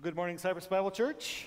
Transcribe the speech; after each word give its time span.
Well, 0.00 0.04
good 0.06 0.16
morning, 0.16 0.38
Cypress 0.38 0.66
Bible 0.66 0.90
Church. 0.90 1.46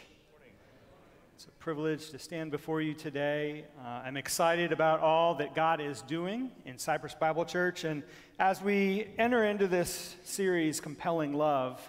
It's 1.34 1.46
a 1.46 1.52
privilege 1.54 2.12
to 2.12 2.20
stand 2.20 2.52
before 2.52 2.82
you 2.82 2.94
today. 2.94 3.66
Uh, 3.84 4.04
I'm 4.06 4.16
excited 4.16 4.72
about 4.72 5.00
all 5.00 5.34
that 5.36 5.56
God 5.56 5.82
is 5.82 6.04
doing 6.04 6.52
in 6.64 6.78
Cypress 6.78 7.16
Bible 7.16 7.46
Church. 7.46 7.84
And 7.84 8.04
as 8.38 8.62
we 8.62 9.08
enter 9.18 9.44
into 9.44 9.66
this 9.66 10.16
series, 10.24 10.80
Compelling 10.80 11.34
Love, 11.34 11.82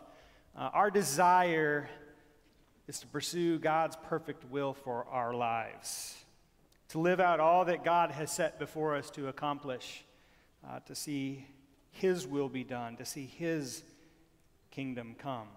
uh, 0.57 0.71
our 0.73 0.91
desire 0.91 1.87
is 2.89 2.99
to 3.01 3.07
pursue 3.09 3.59
God's 3.59 3.96
perfect 3.96 4.51
will 4.51 4.73
for 4.73 5.05
our 5.11 5.35
lives, 5.35 6.17
to 6.89 6.99
live 6.99 7.21
out 7.21 7.41
all 7.41 7.67
that 7.67 7.85
God 7.85 8.11
has 8.11 8.33
set 8.33 8.59
before 8.59 8.96
us 8.96 9.11
to 9.11 9.29
accomplish, 9.29 10.03
uh, 10.67 10.79
to 10.87 10.95
see 10.95 11.46
His 11.91 12.27
will 12.27 12.49
be 12.49 12.65
done, 12.65 12.96
to 12.96 13.05
see 13.05 13.27
His 13.27 13.83
kingdom 14.71 15.15
come. 15.19 15.48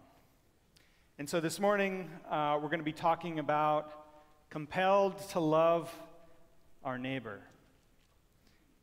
And 1.19 1.27
so 1.27 1.39
this 1.39 1.59
morning, 1.59 2.11
uh, 2.29 2.59
we're 2.61 2.69
going 2.69 2.77
to 2.77 2.83
be 2.83 2.91
talking 2.93 3.39
about 3.39 3.91
compelled 4.51 5.17
to 5.29 5.39
love 5.39 5.91
our 6.83 6.99
neighbor. 6.99 7.39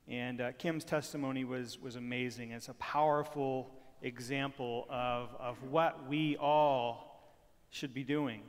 And 0.09 0.41
uh, 0.41 0.51
Kim's 0.59 0.85
testimony 0.85 1.45
was, 1.45 1.81
was 1.81 1.95
amazing. 1.95 2.51
It's 2.51 2.69
a 2.69 2.75
powerful 2.75 3.71
example 4.03 4.89
of, 4.91 5.29
of 5.39 5.63
what 5.63 6.09
we 6.09 6.37
all 6.37 7.39
should 7.71 7.95
be 7.95 8.03
doing 8.03 8.43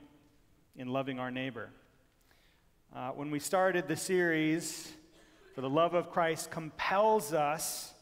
in 0.76 0.88
loving 0.88 1.20
our 1.20 1.29
neighbor. 1.29 1.70
Uh, 2.91 3.09
when 3.09 3.29
we 3.29 3.38
started 3.38 3.88
the 3.88 3.95
series, 3.95 4.91
For 5.54 5.62
the 5.62 5.70
Love 5.70 5.93
of 5.93 6.09
Christ 6.09 6.49
compels 6.49 7.34
us, 7.34 7.93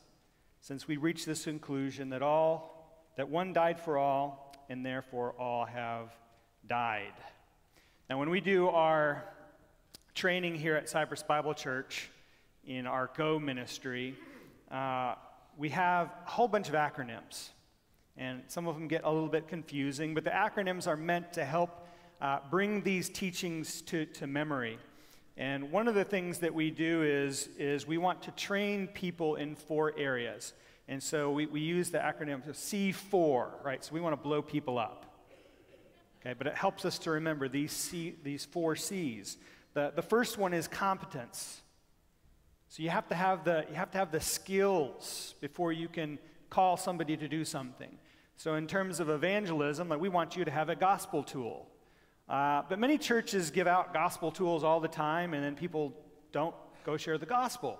since 0.61 0.87
we 0.87 0.95
reached 0.95 1.25
this 1.25 1.43
conclusion 1.43 2.11
that 2.11 2.21
all, 2.21 3.09
that 3.17 3.27
one 3.27 3.51
died 3.51 3.81
for 3.81 3.97
all, 3.97 4.42
and 4.73 4.83
therefore 4.83 5.35
all 5.37 5.65
have 5.65 6.09
died. 6.67 7.13
Now, 8.09 8.17
when 8.17 8.31
we 8.31 8.41
do 8.41 8.69
our 8.69 9.23
training 10.15 10.55
here 10.55 10.75
at 10.75 10.89
Cypress 10.89 11.21
Bible 11.21 11.53
Church 11.53 12.09
in 12.65 12.87
our 12.87 13.11
Go 13.15 13.37
ministry, 13.37 14.17
uh, 14.71 15.13
we 15.59 15.69
have 15.69 16.09
a 16.25 16.29
whole 16.31 16.47
bunch 16.47 16.69
of 16.69 16.73
acronyms. 16.73 17.49
And 18.17 18.41
some 18.47 18.67
of 18.67 18.73
them 18.73 18.87
get 18.87 19.01
a 19.03 19.11
little 19.11 19.29
bit 19.29 19.47
confusing, 19.47 20.15
but 20.15 20.23
the 20.23 20.31
acronyms 20.31 20.87
are 20.87 20.97
meant 20.97 21.31
to 21.33 21.45
help 21.45 21.87
uh, 22.19 22.39
bring 22.49 22.81
these 22.81 23.09
teachings 23.09 23.79
to, 23.83 24.07
to 24.07 24.25
memory. 24.25 24.79
And 25.37 25.71
one 25.71 25.87
of 25.87 25.93
the 25.93 26.03
things 26.03 26.39
that 26.39 26.51
we 26.51 26.71
do 26.71 27.03
is, 27.03 27.47
is 27.59 27.85
we 27.85 27.99
want 27.99 28.23
to 28.23 28.31
train 28.31 28.87
people 28.87 29.35
in 29.35 29.55
four 29.55 29.93
areas. 29.99 30.53
And 30.87 31.01
so 31.01 31.31
we, 31.31 31.45
we 31.45 31.61
use 31.61 31.89
the 31.89 31.99
acronym 31.99 32.43
C4, 32.45 33.63
right? 33.63 33.83
So 33.83 33.93
we 33.93 34.01
want 34.01 34.13
to 34.13 34.21
blow 34.21 34.41
people 34.41 34.77
up. 34.77 35.05
Okay, 36.21 36.33
but 36.37 36.47
it 36.47 36.55
helps 36.55 36.85
us 36.85 36.97
to 36.99 37.11
remember 37.11 37.47
these, 37.47 37.71
C, 37.71 38.15
these 38.23 38.45
four 38.45 38.75
C's. 38.75 39.37
The, 39.73 39.91
the 39.95 40.01
first 40.01 40.37
one 40.37 40.53
is 40.53 40.67
competence. 40.67 41.61
So 42.69 42.81
you 42.81 42.89
have, 42.89 43.07
to 43.09 43.15
have 43.15 43.43
the, 43.43 43.65
you 43.69 43.75
have 43.75 43.91
to 43.91 43.97
have 43.97 44.11
the 44.11 44.19
skills 44.19 45.35
before 45.41 45.71
you 45.71 45.87
can 45.87 46.17
call 46.49 46.77
somebody 46.77 47.17
to 47.17 47.27
do 47.27 47.43
something. 47.43 47.97
So 48.35 48.55
in 48.55 48.67
terms 48.67 48.99
of 48.99 49.09
evangelism, 49.09 49.89
like 49.89 49.99
we 49.99 50.09
want 50.09 50.35
you 50.35 50.45
to 50.45 50.51
have 50.51 50.69
a 50.69 50.75
gospel 50.75 51.23
tool. 51.23 51.67
Uh, 52.27 52.61
but 52.67 52.79
many 52.79 52.97
churches 52.97 53.51
give 53.51 53.67
out 53.67 53.93
gospel 53.93 54.31
tools 54.31 54.63
all 54.63 54.79
the 54.79 54.87
time, 54.87 55.33
and 55.33 55.43
then 55.43 55.55
people 55.55 55.93
don't 56.31 56.55
go 56.85 56.97
share 56.97 57.17
the 57.17 57.25
gospel. 57.25 57.79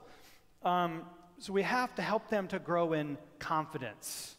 Um, 0.63 1.03
so 1.37 1.53
we 1.53 1.63
have 1.63 1.93
to 1.95 2.01
help 2.01 2.29
them 2.29 2.47
to 2.49 2.59
grow 2.59 2.93
in 2.93 3.17
confidence. 3.39 4.35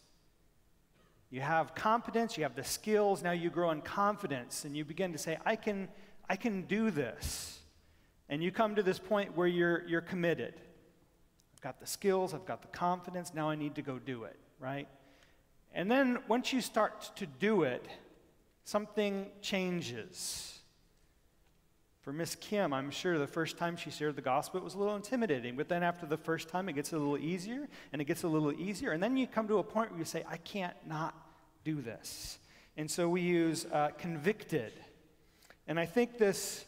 You 1.29 1.41
have 1.41 1.75
competence, 1.75 2.37
you 2.37 2.43
have 2.43 2.55
the 2.55 2.63
skills, 2.63 3.21
now 3.21 3.31
you 3.31 3.49
grow 3.49 3.71
in 3.71 3.81
confidence, 3.81 4.65
and 4.65 4.75
you 4.75 4.85
begin 4.85 5.11
to 5.11 5.17
say, 5.17 5.37
I 5.45 5.55
can, 5.55 5.89
I 6.29 6.35
can 6.35 6.63
do 6.63 6.91
this. 6.91 7.59
And 8.29 8.43
you 8.43 8.51
come 8.51 8.75
to 8.75 8.83
this 8.83 8.99
point 8.99 9.35
where 9.35 9.47
you're, 9.47 9.87
you're 9.87 10.01
committed. 10.01 10.53
I've 11.53 11.61
got 11.61 11.79
the 11.79 11.87
skills, 11.87 12.33
I've 12.33 12.45
got 12.45 12.61
the 12.61 12.69
confidence, 12.69 13.33
now 13.33 13.49
I 13.49 13.55
need 13.55 13.75
to 13.75 13.81
go 13.81 13.99
do 13.99 14.23
it, 14.23 14.37
right? 14.59 14.87
And 15.73 15.91
then 15.91 16.19
once 16.27 16.53
you 16.53 16.61
start 16.61 17.11
to 17.17 17.25
do 17.25 17.63
it, 17.63 17.85
something 18.63 19.27
changes. 19.41 20.54
For 22.05 22.13
Miss 22.13 22.35
Kim, 22.35 22.71
I'm 22.71 22.91
sure 22.91 23.17
the 23.17 23.25
first 23.25 23.57
time 23.57 23.75
she 23.75 23.89
shared 23.89 24.15
the 24.15 24.21
gospel, 24.21 24.59
it 24.59 24.63
was 24.63 24.75
a 24.75 24.77
little 24.77 24.95
intimidating. 24.95 25.57
But 25.57 25.69
then 25.69 25.81
after 25.81 26.05
the 26.05 26.17
first 26.17 26.49
time, 26.49 26.69
it 26.69 26.73
gets 26.73 26.93
a 26.93 26.99
little 26.99 27.17
easier, 27.17 27.67
and 27.91 27.99
it 27.99 28.05
gets 28.05 28.21
a 28.21 28.27
little 28.27 28.53
easier. 28.53 28.91
And 28.91 29.01
then 29.01 29.17
you 29.17 29.25
come 29.25 29.47
to 29.47 29.57
a 29.57 29.63
point 29.63 29.89
where 29.89 29.97
you 29.97 30.05
say, 30.05 30.23
I 30.29 30.37
can't 30.37 30.75
not 30.85 31.15
do 31.63 31.81
this. 31.81 32.37
And 32.77 32.91
so 32.91 33.09
we 33.09 33.21
use 33.21 33.65
uh, 33.65 33.89
convicted. 33.97 34.71
And 35.67 35.79
I 35.79 35.87
think 35.87 36.19
this, 36.19 36.63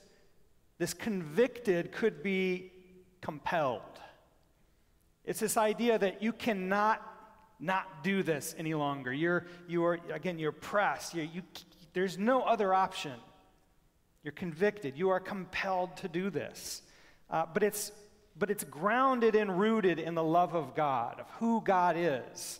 this 0.79 0.95
convicted 0.95 1.91
could 1.91 2.23
be 2.23 2.71
compelled. 3.21 3.81
It's 5.23 5.39
this 5.39 5.55
idea 5.55 5.99
that 5.99 6.23
you 6.23 6.33
cannot 6.33 6.99
not 7.59 8.03
do 8.03 8.23
this 8.23 8.55
any 8.57 8.73
longer. 8.73 9.13
You're, 9.13 9.45
you 9.67 9.85
are, 9.85 9.99
again, 10.11 10.39
you're 10.39 10.51
pressed. 10.51 11.13
You, 11.13 11.29
you, 11.31 11.43
there's 11.93 12.17
no 12.17 12.41
other 12.41 12.73
option. 12.73 13.13
You're 14.27 14.33
convicted. 14.33 14.97
You 14.97 15.11
are 15.11 15.21
compelled 15.21 15.95
to 15.99 16.09
do 16.09 16.29
this. 16.29 16.81
Uh, 17.29 17.45
but, 17.53 17.63
it's, 17.63 17.93
but 18.37 18.51
it's 18.51 18.65
grounded 18.65 19.35
and 19.35 19.57
rooted 19.57 19.99
in 19.99 20.15
the 20.15 20.23
love 20.23 20.53
of 20.53 20.75
God, 20.75 21.21
of 21.21 21.29
who 21.39 21.61
God 21.61 21.95
is. 21.97 22.59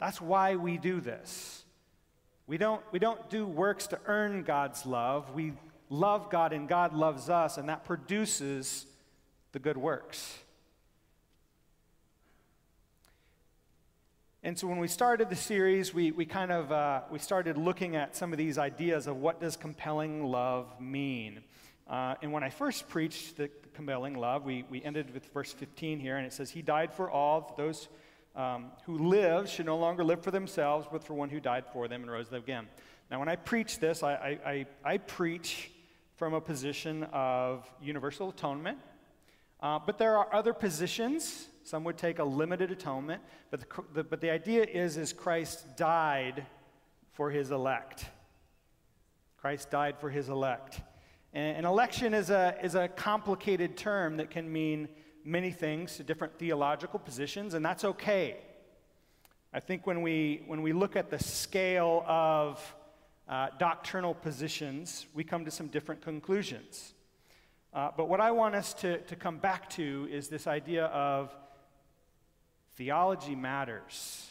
That's 0.00 0.20
why 0.20 0.56
we 0.56 0.76
do 0.76 1.00
this. 1.00 1.62
We 2.48 2.58
don't, 2.58 2.82
we 2.90 2.98
don't 2.98 3.30
do 3.30 3.46
works 3.46 3.86
to 3.86 4.00
earn 4.06 4.42
God's 4.42 4.84
love. 4.86 5.32
We 5.32 5.52
love 5.88 6.30
God 6.30 6.52
and 6.52 6.68
God 6.68 6.92
loves 6.92 7.30
us, 7.30 7.58
and 7.58 7.68
that 7.68 7.84
produces 7.84 8.84
the 9.52 9.60
good 9.60 9.76
works. 9.76 10.36
And 14.48 14.58
so 14.58 14.66
when 14.66 14.78
we 14.78 14.88
started 14.88 15.28
the 15.28 15.36
series, 15.36 15.92
we, 15.92 16.10
we 16.10 16.24
kind 16.24 16.50
of 16.50 16.72
uh, 16.72 17.02
we 17.10 17.18
started 17.18 17.58
looking 17.58 17.96
at 17.96 18.16
some 18.16 18.32
of 18.32 18.38
these 18.38 18.56
ideas 18.56 19.06
of 19.06 19.18
what 19.18 19.42
does 19.42 19.58
compelling 19.58 20.24
love 20.24 20.80
mean. 20.80 21.40
Uh, 21.86 22.14
and 22.22 22.32
when 22.32 22.42
I 22.42 22.48
first 22.48 22.88
preached 22.88 23.36
the 23.36 23.50
compelling 23.74 24.14
love, 24.14 24.46
we, 24.46 24.64
we 24.70 24.82
ended 24.82 25.12
with 25.12 25.26
verse 25.34 25.52
15 25.52 26.00
here, 26.00 26.16
and 26.16 26.26
it 26.26 26.32
says, 26.32 26.48
He 26.48 26.62
died 26.62 26.94
for 26.94 27.10
all 27.10 27.52
those 27.58 27.88
um, 28.34 28.70
who 28.86 28.96
live 28.96 29.50
should 29.50 29.66
no 29.66 29.76
longer 29.76 30.02
live 30.02 30.22
for 30.22 30.30
themselves, 30.30 30.88
but 30.90 31.04
for 31.04 31.12
one 31.12 31.28
who 31.28 31.40
died 31.40 31.64
for 31.70 31.86
them 31.86 32.00
and 32.00 32.10
rose 32.10 32.32
again. 32.32 32.68
Now, 33.10 33.18
when 33.18 33.28
I 33.28 33.36
preach 33.36 33.80
this, 33.80 34.02
I, 34.02 34.14
I, 34.14 34.50
I, 34.50 34.66
I 34.82 34.96
preach 34.96 35.72
from 36.16 36.32
a 36.32 36.40
position 36.40 37.02
of 37.12 37.70
universal 37.82 38.30
atonement, 38.30 38.78
uh, 39.60 39.78
but 39.78 39.98
there 39.98 40.16
are 40.16 40.34
other 40.34 40.54
positions 40.54 41.48
some 41.68 41.84
would 41.84 41.98
take 41.98 42.18
a 42.18 42.24
limited 42.24 42.70
atonement, 42.70 43.20
but 43.50 43.60
the, 43.60 43.66
the, 43.92 44.04
but 44.04 44.20
the 44.22 44.30
idea 44.30 44.64
is, 44.64 44.96
is 44.96 45.12
Christ 45.12 45.76
died 45.76 46.46
for 47.12 47.30
his 47.30 47.50
elect. 47.50 48.06
Christ 49.36 49.70
died 49.70 49.98
for 49.98 50.08
his 50.08 50.30
elect. 50.30 50.80
And, 51.34 51.58
and 51.58 51.66
election 51.66 52.14
is 52.14 52.30
a, 52.30 52.56
is 52.62 52.74
a 52.74 52.88
complicated 52.88 53.76
term 53.76 54.16
that 54.16 54.30
can 54.30 54.50
mean 54.50 54.88
many 55.24 55.50
things 55.50 55.96
to 55.98 56.04
different 56.04 56.38
theological 56.38 56.98
positions, 56.98 57.52
and 57.52 57.62
that's 57.62 57.84
okay. 57.84 58.38
I 59.52 59.60
think 59.60 59.86
when 59.86 60.00
we, 60.00 60.42
when 60.46 60.62
we 60.62 60.72
look 60.72 60.96
at 60.96 61.10
the 61.10 61.18
scale 61.18 62.02
of 62.06 62.74
uh, 63.28 63.48
doctrinal 63.58 64.14
positions, 64.14 65.06
we 65.12 65.22
come 65.22 65.44
to 65.44 65.50
some 65.50 65.66
different 65.66 66.00
conclusions. 66.00 66.94
Uh, 67.74 67.90
but 67.94 68.08
what 68.08 68.20
I 68.22 68.30
want 68.30 68.54
us 68.54 68.72
to, 68.74 68.98
to 69.02 69.16
come 69.16 69.36
back 69.36 69.68
to 69.70 70.08
is 70.10 70.28
this 70.28 70.46
idea 70.46 70.86
of 70.86 71.34
Theology 72.78 73.34
matters. 73.34 74.24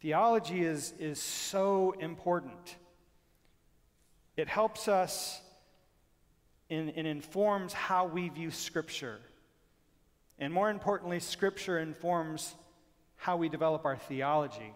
Theology 0.00 0.64
is, 0.64 0.92
is 0.98 1.22
so 1.22 1.94
important. 2.00 2.76
It 4.36 4.48
helps 4.48 4.88
us 4.88 5.40
and, 6.70 6.90
informs 6.90 7.72
how 7.72 8.06
we 8.06 8.30
view 8.30 8.50
Scripture. 8.50 9.20
And 10.40 10.52
more 10.52 10.70
importantly, 10.70 11.20
Scripture 11.20 11.78
informs 11.78 12.52
how 13.14 13.36
we 13.36 13.48
develop 13.48 13.84
our 13.84 13.96
theology. 13.96 14.74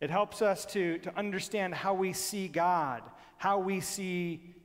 It 0.00 0.10
helps 0.10 0.42
us 0.42 0.66
to, 0.72 0.98
to 0.98 1.16
understand 1.16 1.72
how 1.76 1.94
we 1.94 2.14
see 2.14 2.48
God, 2.48 3.04
how 3.36 3.60
we 3.60 3.80
see 3.80 4.56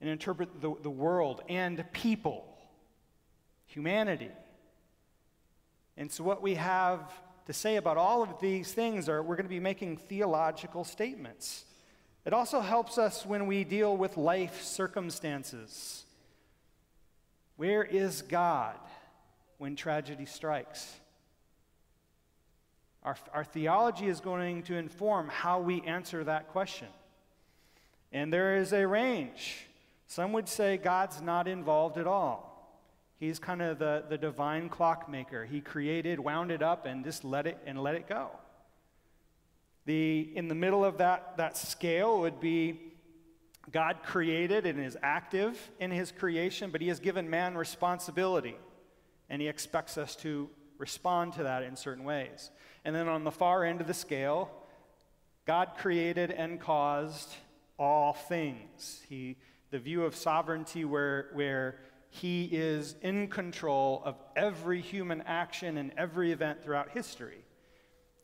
and 0.00 0.10
interpret 0.10 0.60
the, 0.60 0.74
the 0.82 0.90
world 0.90 1.42
and 1.48 1.84
people, 1.92 2.44
humanity. 3.66 4.32
And 5.96 6.10
so, 6.10 6.24
what 6.24 6.42
we 6.42 6.54
have 6.54 7.12
to 7.46 7.52
say 7.52 7.76
about 7.76 7.96
all 7.96 8.22
of 8.22 8.40
these 8.40 8.72
things 8.72 9.08
are 9.08 9.22
we're 9.22 9.36
going 9.36 9.46
to 9.46 9.50
be 9.50 9.60
making 9.60 9.96
theological 9.96 10.84
statements. 10.84 11.64
It 12.24 12.32
also 12.32 12.60
helps 12.60 12.96
us 12.96 13.26
when 13.26 13.46
we 13.46 13.64
deal 13.64 13.96
with 13.96 14.16
life 14.16 14.62
circumstances. 14.62 16.04
Where 17.56 17.84
is 17.84 18.22
God 18.22 18.76
when 19.58 19.76
tragedy 19.76 20.24
strikes? 20.24 20.96
Our, 23.02 23.16
our 23.34 23.44
theology 23.44 24.06
is 24.06 24.20
going 24.20 24.62
to 24.64 24.76
inform 24.76 25.28
how 25.28 25.60
we 25.60 25.82
answer 25.82 26.24
that 26.24 26.48
question. 26.48 26.88
And 28.10 28.32
there 28.32 28.56
is 28.56 28.72
a 28.72 28.86
range. 28.86 29.66
Some 30.06 30.32
would 30.32 30.48
say 30.48 30.78
God's 30.78 31.20
not 31.20 31.46
involved 31.46 31.98
at 31.98 32.06
all. 32.06 32.53
He's 33.18 33.38
kind 33.38 33.62
of 33.62 33.78
the, 33.78 34.04
the 34.08 34.18
divine 34.18 34.68
clockmaker. 34.68 35.44
He 35.44 35.60
created, 35.60 36.18
wound 36.20 36.50
it 36.50 36.62
up, 36.62 36.86
and 36.86 37.04
just 37.04 37.24
let 37.24 37.46
it 37.46 37.58
and 37.66 37.82
let 37.82 37.94
it 37.94 38.08
go. 38.08 38.30
The, 39.86 40.30
in 40.34 40.48
the 40.48 40.54
middle 40.54 40.84
of 40.84 40.98
that, 40.98 41.36
that 41.36 41.56
scale 41.56 42.20
would 42.20 42.40
be 42.40 42.80
God 43.70 43.98
created 44.02 44.66
and 44.66 44.80
is 44.80 44.96
active 45.02 45.58
in 45.78 45.90
his 45.90 46.12
creation, 46.12 46.70
but 46.70 46.80
he 46.80 46.88
has 46.88 47.00
given 47.00 47.30
man 47.30 47.56
responsibility, 47.56 48.56
and 49.30 49.40
he 49.40 49.48
expects 49.48 49.96
us 49.96 50.16
to 50.16 50.50
respond 50.78 51.34
to 51.34 51.44
that 51.44 51.62
in 51.62 51.76
certain 51.76 52.04
ways. 52.04 52.50
And 52.84 52.94
then 52.94 53.08
on 53.08 53.24
the 53.24 53.30
far 53.30 53.64
end 53.64 53.80
of 53.80 53.86
the 53.86 53.94
scale, 53.94 54.50
God 55.46 55.72
created 55.76 56.30
and 56.30 56.60
caused 56.60 57.34
all 57.78 58.12
things. 58.12 59.02
He, 59.08 59.36
the 59.70 59.78
view 59.78 60.04
of 60.04 60.14
sovereignty 60.14 60.84
where, 60.84 61.30
where 61.32 61.80
he 62.14 62.44
is 62.44 62.94
in 63.02 63.26
control 63.26 64.00
of 64.04 64.14
every 64.36 64.80
human 64.80 65.20
action 65.22 65.76
and 65.78 65.90
every 65.96 66.30
event 66.30 66.62
throughout 66.62 66.90
history. 66.90 67.44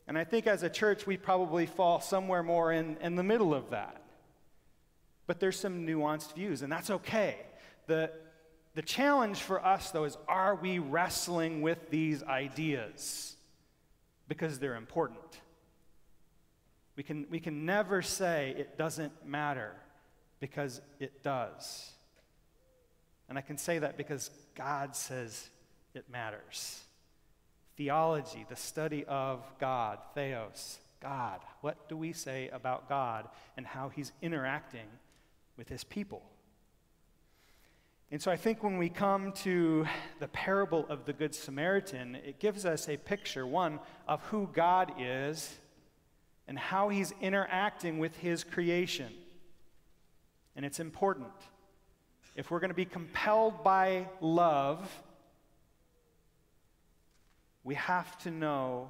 And 0.07 0.17
I 0.17 0.23
think 0.23 0.47
as 0.47 0.63
a 0.63 0.69
church, 0.69 1.05
we 1.05 1.17
probably 1.17 1.65
fall 1.65 1.99
somewhere 1.99 2.41
more 2.41 2.71
in, 2.71 2.95
in 3.01 3.17
the 3.17 3.23
middle 3.23 3.53
of 3.53 3.71
that. 3.71 4.01
But 5.27 5.41
there's 5.41 5.59
some 5.59 5.85
nuanced 5.85 6.35
views, 6.35 6.61
and 6.61 6.71
that's 6.71 6.89
okay. 6.89 7.35
The, 7.87 8.11
the 8.75 8.81
challenge 8.81 9.39
for 9.39 9.63
us, 9.63 9.91
though, 9.91 10.05
is 10.05 10.17
are 10.25 10.55
we 10.55 10.79
wrestling 10.79 11.61
with 11.61 11.89
these 11.89 12.23
ideas? 12.23 13.35
Because 14.29 14.57
they're 14.57 14.75
important. 14.75 15.41
We 16.95 17.03
can, 17.03 17.25
we 17.29 17.41
can 17.41 17.65
never 17.65 18.01
say 18.01 18.55
it 18.57 18.77
doesn't 18.77 19.27
matter 19.27 19.73
because 20.39 20.79
it 21.01 21.23
does. 21.23 21.91
And 23.31 23.37
I 23.37 23.41
can 23.41 23.57
say 23.57 23.79
that 23.79 23.95
because 23.95 24.29
God 24.55 24.93
says 24.93 25.49
it 25.93 26.03
matters. 26.11 26.83
Theology, 27.77 28.45
the 28.49 28.57
study 28.57 29.05
of 29.05 29.41
God, 29.57 29.99
theos, 30.13 30.79
God. 31.01 31.39
What 31.61 31.87
do 31.87 31.95
we 31.95 32.11
say 32.11 32.49
about 32.49 32.89
God 32.89 33.29
and 33.55 33.65
how 33.65 33.87
he's 33.87 34.11
interacting 34.21 34.87
with 35.55 35.69
his 35.69 35.85
people? 35.85 36.21
And 38.11 38.21
so 38.21 38.29
I 38.29 38.35
think 38.35 38.65
when 38.65 38.77
we 38.77 38.89
come 38.89 39.31
to 39.43 39.87
the 40.19 40.27
parable 40.27 40.85
of 40.89 41.05
the 41.05 41.13
Good 41.13 41.33
Samaritan, 41.33 42.15
it 42.15 42.37
gives 42.37 42.65
us 42.65 42.89
a 42.89 42.97
picture, 42.97 43.47
one, 43.47 43.79
of 44.09 44.21
who 44.23 44.49
God 44.51 44.91
is 44.99 45.57
and 46.49 46.59
how 46.59 46.89
he's 46.89 47.13
interacting 47.21 47.97
with 47.97 48.17
his 48.17 48.43
creation. 48.43 49.13
And 50.53 50.65
it's 50.65 50.81
important. 50.81 51.31
If 52.35 52.49
we're 52.49 52.59
going 52.59 52.69
to 52.69 52.75
be 52.75 52.85
compelled 52.85 53.63
by 53.63 54.07
love, 54.21 54.89
we 57.63 57.75
have 57.75 58.17
to 58.19 58.31
know 58.31 58.89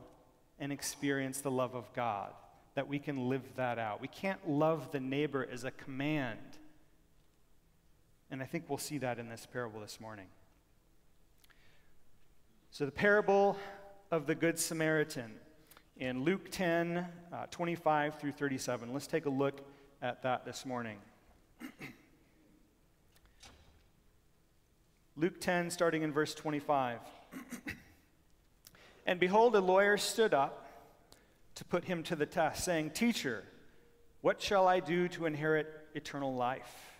and 0.59 0.71
experience 0.71 1.41
the 1.41 1.51
love 1.51 1.73
of 1.73 1.91
God, 1.93 2.31
that 2.75 2.87
we 2.87 2.99
can 2.99 3.29
live 3.29 3.41
that 3.55 3.79
out. 3.79 3.99
We 3.99 4.07
can't 4.07 4.47
love 4.47 4.91
the 4.91 4.99
neighbor 4.99 5.47
as 5.51 5.63
a 5.63 5.71
command. 5.71 6.39
And 8.29 8.41
I 8.41 8.45
think 8.45 8.65
we'll 8.67 8.77
see 8.77 8.99
that 8.99 9.17
in 9.17 9.27
this 9.27 9.47
parable 9.51 9.81
this 9.81 9.99
morning. 9.99 10.27
So, 12.69 12.85
the 12.85 12.91
parable 12.91 13.57
of 14.11 14.27
the 14.27 14.35
Good 14.35 14.57
Samaritan 14.59 15.31
in 15.97 16.23
Luke 16.23 16.51
10 16.51 17.05
uh, 17.33 17.45
25 17.49 18.19
through 18.19 18.31
37. 18.31 18.93
Let's 18.93 19.07
take 19.07 19.25
a 19.25 19.29
look 19.29 19.61
at 20.01 20.21
that 20.23 20.45
this 20.45 20.65
morning. 20.65 20.97
Luke 25.17 25.41
10, 25.41 25.69
starting 25.69 26.03
in 26.03 26.13
verse 26.13 26.33
25. 26.33 26.99
and 29.05 29.19
behold, 29.19 29.55
a 29.55 29.59
lawyer 29.59 29.97
stood 29.97 30.33
up 30.33 30.67
to 31.55 31.65
put 31.65 31.85
him 31.85 32.01
to 32.03 32.15
the 32.15 32.25
test, 32.25 32.63
saying, 32.63 32.91
Teacher, 32.91 33.43
what 34.21 34.41
shall 34.41 34.67
I 34.67 34.79
do 34.79 35.07
to 35.09 35.25
inherit 35.25 35.67
eternal 35.93 36.33
life? 36.33 36.91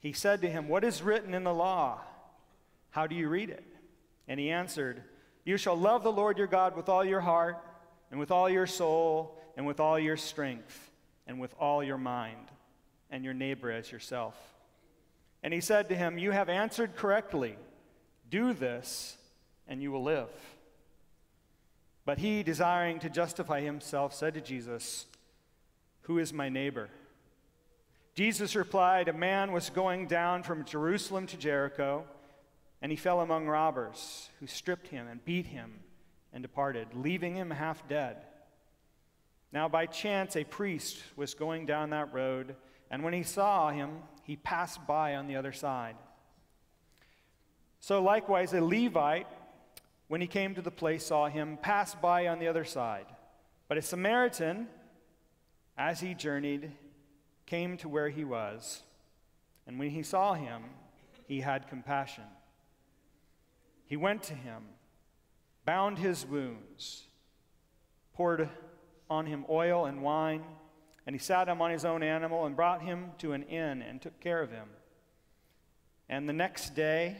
He 0.00 0.12
said 0.12 0.42
to 0.42 0.50
him, 0.50 0.68
What 0.68 0.84
is 0.84 1.02
written 1.02 1.34
in 1.34 1.44
the 1.44 1.54
law? 1.54 2.00
How 2.90 3.06
do 3.06 3.14
you 3.14 3.28
read 3.28 3.50
it? 3.50 3.64
And 4.26 4.38
he 4.38 4.50
answered, 4.50 5.02
You 5.44 5.56
shall 5.56 5.76
love 5.76 6.02
the 6.02 6.12
Lord 6.12 6.36
your 6.36 6.46
God 6.46 6.76
with 6.76 6.88
all 6.88 7.04
your 7.04 7.20
heart, 7.20 7.56
and 8.10 8.20
with 8.20 8.30
all 8.30 8.50
your 8.50 8.66
soul, 8.66 9.40
and 9.56 9.66
with 9.66 9.80
all 9.80 9.98
your 9.98 10.16
strength, 10.16 10.90
and 11.26 11.40
with 11.40 11.54
all 11.58 11.82
your 11.82 11.98
mind, 11.98 12.50
and 13.10 13.24
your 13.24 13.34
neighbor 13.34 13.70
as 13.70 13.90
yourself. 13.90 14.36
And 15.42 15.54
he 15.54 15.60
said 15.60 15.88
to 15.88 15.94
him, 15.94 16.18
You 16.18 16.30
have 16.32 16.48
answered 16.48 16.96
correctly. 16.96 17.56
Do 18.30 18.52
this, 18.52 19.16
and 19.66 19.82
you 19.82 19.90
will 19.90 20.02
live. 20.02 20.28
But 22.04 22.18
he, 22.18 22.42
desiring 22.42 22.98
to 23.00 23.10
justify 23.10 23.60
himself, 23.60 24.14
said 24.14 24.34
to 24.34 24.40
Jesus, 24.40 25.06
Who 26.02 26.18
is 26.18 26.32
my 26.32 26.48
neighbor? 26.48 26.88
Jesus 28.14 28.56
replied, 28.56 29.08
A 29.08 29.12
man 29.12 29.52
was 29.52 29.70
going 29.70 30.08
down 30.08 30.42
from 30.42 30.64
Jerusalem 30.64 31.26
to 31.28 31.36
Jericho, 31.36 32.04
and 32.82 32.90
he 32.90 32.96
fell 32.96 33.20
among 33.20 33.46
robbers, 33.46 34.30
who 34.40 34.46
stripped 34.46 34.88
him 34.88 35.06
and 35.06 35.24
beat 35.24 35.46
him 35.46 35.80
and 36.32 36.42
departed, 36.42 36.88
leaving 36.94 37.36
him 37.36 37.50
half 37.50 37.86
dead. 37.88 38.16
Now, 39.52 39.68
by 39.68 39.86
chance, 39.86 40.36
a 40.36 40.44
priest 40.44 41.02
was 41.16 41.34
going 41.34 41.64
down 41.66 41.90
that 41.90 42.12
road, 42.12 42.56
and 42.90 43.02
when 43.02 43.12
he 43.12 43.22
saw 43.22 43.70
him, 43.70 43.90
he 44.22 44.36
passed 44.36 44.86
by 44.86 45.14
on 45.14 45.26
the 45.26 45.36
other 45.36 45.52
side. 45.52 45.96
So, 47.80 48.02
likewise, 48.02 48.52
a 48.52 48.60
Levite, 48.60 49.28
when 50.08 50.20
he 50.20 50.26
came 50.26 50.54
to 50.54 50.62
the 50.62 50.70
place, 50.70 51.06
saw 51.06 51.28
him, 51.28 51.58
passed 51.60 52.00
by 52.00 52.26
on 52.26 52.38
the 52.38 52.48
other 52.48 52.64
side. 52.64 53.06
But 53.68 53.78
a 53.78 53.82
Samaritan, 53.82 54.68
as 55.76 56.00
he 56.00 56.14
journeyed, 56.14 56.72
came 57.46 57.76
to 57.78 57.88
where 57.88 58.08
he 58.08 58.24
was, 58.24 58.82
and 59.66 59.78
when 59.78 59.90
he 59.90 60.02
saw 60.02 60.34
him, 60.34 60.62
he 61.26 61.40
had 61.40 61.68
compassion. 61.68 62.24
He 63.86 63.96
went 63.96 64.22
to 64.24 64.34
him, 64.34 64.64
bound 65.64 65.98
his 65.98 66.26
wounds, 66.26 67.04
poured 68.14 68.48
on 69.08 69.26
him 69.26 69.44
oil 69.48 69.86
and 69.86 70.02
wine, 70.02 70.42
and 71.08 71.14
he 71.14 71.18
sat 71.18 71.48
him 71.48 71.62
on 71.62 71.70
his 71.70 71.86
own 71.86 72.02
animal 72.02 72.44
and 72.44 72.54
brought 72.54 72.82
him 72.82 73.12
to 73.16 73.32
an 73.32 73.42
inn 73.44 73.80
and 73.80 73.98
took 73.98 74.20
care 74.20 74.42
of 74.42 74.50
him. 74.50 74.68
And 76.06 76.28
the 76.28 76.34
next 76.34 76.74
day, 76.74 77.16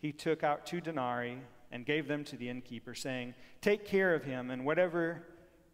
he 0.00 0.10
took 0.10 0.42
out 0.42 0.66
two 0.66 0.80
denarii 0.80 1.38
and 1.70 1.86
gave 1.86 2.08
them 2.08 2.24
to 2.24 2.36
the 2.36 2.48
innkeeper, 2.48 2.96
saying, 2.96 3.34
Take 3.60 3.86
care 3.86 4.12
of 4.12 4.24
him, 4.24 4.50
and 4.50 4.64
whatever 4.64 5.22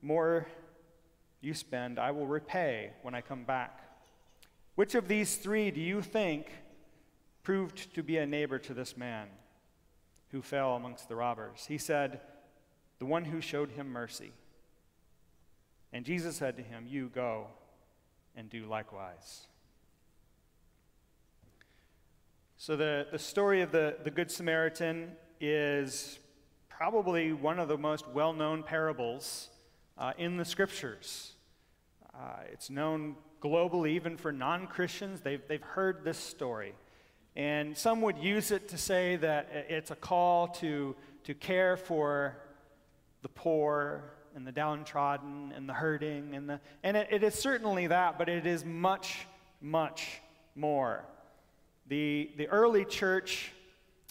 more 0.03 0.47
you 1.41 1.55
spend, 1.55 1.99
I 1.99 2.11
will 2.11 2.27
repay 2.27 2.91
when 3.01 3.15
I 3.15 3.23
come 3.23 3.45
back. 3.45 3.81
Which 4.75 4.95
of 4.95 5.09
these 5.09 5.37
three 5.37 5.71
do 5.71 5.81
you 5.81 6.03
think 6.03 6.53
proved 7.45 7.95
to 7.95 8.03
be 8.03 8.19
a 8.19 8.27
neighbor 8.27 8.59
to 8.59 8.75
this 8.75 8.95
man 8.95 9.29
who 10.33 10.43
fell 10.43 10.77
amongst 10.77 11.09
the 11.09 11.17
robbers? 11.17 11.65
He 11.67 11.79
said, 11.79 12.21
The 12.99 13.07
one 13.07 13.25
who 13.25 13.41
showed 13.41 13.71
him 13.71 13.89
mercy. 13.89 14.33
And 15.93 16.05
Jesus 16.05 16.37
said 16.37 16.57
to 16.57 16.63
him, 16.63 16.87
You 16.87 17.11
go 17.15 17.47
and 18.37 18.49
do 18.51 18.67
likewise. 18.67 19.47
So, 22.57 22.77
the, 22.77 23.07
the 23.11 23.19
story 23.19 23.63
of 23.63 23.73
the, 23.73 23.97
the 24.03 24.11
Good 24.11 24.31
Samaritan 24.31 25.13
is 25.41 26.19
probably 26.69 27.33
one 27.33 27.59
of 27.59 27.69
the 27.69 27.79
most 27.79 28.07
well 28.09 28.33
known 28.33 28.63
parables 28.63 29.49
uh, 29.97 30.13
in 30.19 30.37
the 30.37 30.45
scriptures. 30.45 31.33
Uh, 32.15 32.43
it's 32.53 32.69
known 32.69 33.17
globally, 33.41 33.91
even 33.91 34.17
for 34.17 34.33
non 34.33 34.67
Christians. 34.67 35.21
They've, 35.21 35.43
they've 35.49 35.63
heard 35.63 36.05
this 36.05 36.19
story. 36.19 36.75
And 37.37 37.77
some 37.77 38.03
would 38.03 38.19
use 38.19 38.51
it 38.51 38.69
to 38.69 38.79
say 38.79 39.17
that 39.17 39.67
it's 39.69 39.93
a 39.93 39.97
call 39.97 40.49
to, 40.49 40.97
to 41.25 41.35
care 41.35 41.77
for 41.77 42.37
the 43.23 43.29
poor 43.29 44.18
and 44.35 44.47
the 44.47 44.53
downtrodden 44.53 45.53
and 45.55 45.69
the 45.69 45.73
hurting. 45.73 46.35
And, 46.35 46.49
the, 46.49 46.61
and 46.83 46.97
it, 46.97 47.09
it 47.11 47.23
is 47.23 47.35
certainly 47.35 47.87
that, 47.87 48.19
but 48.19 48.29
it 48.29 48.47
is 48.47 48.65
much, 48.65 49.27
much 49.61 50.21
more. 50.55 51.05
The, 51.89 52.31
the 52.37 52.47
early 52.49 52.85
church 52.85 53.53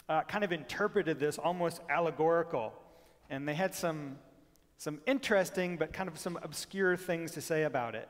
uh, 0.08 0.22
kind 0.22 0.44
of 0.44 0.52
interpreted 0.52 1.20
this 1.20 1.38
almost 1.38 1.80
allegorical. 1.88 2.72
And 3.30 3.46
they 3.46 3.54
had 3.54 3.74
some 3.74 4.16
some 4.78 5.00
interesting 5.06 5.76
but 5.76 5.92
kind 5.92 6.08
of 6.08 6.16
some 6.18 6.38
obscure 6.42 6.96
things 6.96 7.32
to 7.32 7.40
say 7.40 7.64
about 7.64 7.96
it. 7.96 8.08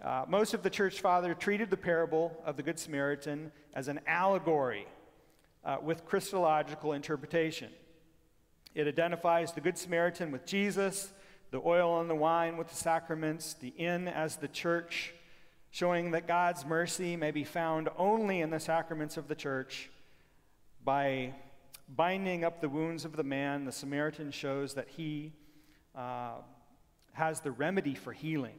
Uh, 0.00 0.24
most 0.28 0.52
of 0.52 0.62
the 0.62 0.70
church 0.70 1.00
father 1.00 1.32
treated 1.32 1.70
the 1.70 1.76
parable 1.76 2.36
of 2.44 2.56
the 2.56 2.62
Good 2.62 2.78
Samaritan 2.78 3.50
as 3.74 3.88
an 3.88 3.98
allegory 4.06 4.86
uh, 5.64 5.78
with 5.82 6.04
Christological 6.04 6.92
interpretation. 6.92 7.70
It 8.74 8.86
identifies 8.86 9.52
the 9.52 9.60
Good 9.60 9.78
Samaritan 9.78 10.30
with 10.30 10.44
Jesus, 10.44 11.12
the 11.52 11.60
oil 11.64 12.00
and 12.00 12.08
the 12.08 12.14
wine 12.14 12.56
with 12.56 12.70
the 12.70 12.74
sacraments, 12.74 13.52
the 13.52 13.74
inn 13.76 14.08
as 14.08 14.36
the 14.36 14.48
church, 14.48 15.12
showing 15.70 16.10
that 16.12 16.26
God's 16.26 16.64
mercy 16.64 17.14
may 17.14 17.30
be 17.30 17.44
found 17.44 17.90
only 17.98 18.40
in 18.40 18.50
the 18.50 18.58
sacraments 18.58 19.18
of 19.18 19.28
the 19.28 19.34
church. 19.34 19.90
By 20.82 21.34
binding 21.88 22.42
up 22.42 22.62
the 22.62 22.70
wounds 22.70 23.04
of 23.04 23.16
the 23.16 23.22
man, 23.22 23.66
the 23.66 23.72
Samaritan 23.72 24.30
shows 24.30 24.74
that 24.74 24.88
he 24.88 25.32
uh, 25.94 26.36
has 27.12 27.40
the 27.40 27.52
remedy 27.52 27.94
for 27.94 28.14
healing. 28.14 28.58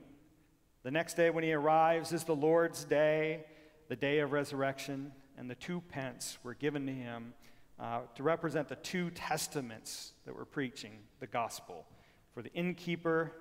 The 0.83 0.91
next 0.91 1.15
day, 1.15 1.31
when 1.31 1.43
he 1.43 1.51
arrives, 1.51 2.13
is 2.13 2.23
the 2.23 2.35
Lord's 2.35 2.83
day, 2.83 3.43
the 3.89 3.95
day 3.95 4.19
of 4.19 4.31
resurrection, 4.31 5.11
and 5.35 5.49
the 5.49 5.55
two 5.55 5.81
pence 5.89 6.37
were 6.43 6.53
given 6.53 6.85
to 6.85 6.93
him 6.93 7.33
uh, 7.79 8.01
to 8.13 8.21
represent 8.21 8.67
the 8.67 8.75
two 8.75 9.09
testaments 9.09 10.13
that 10.25 10.35
we're 10.35 10.45
preaching 10.45 10.99
the 11.19 11.27
gospel. 11.27 11.87
For 12.33 12.41
the 12.41 12.51
innkeeper 12.53 13.31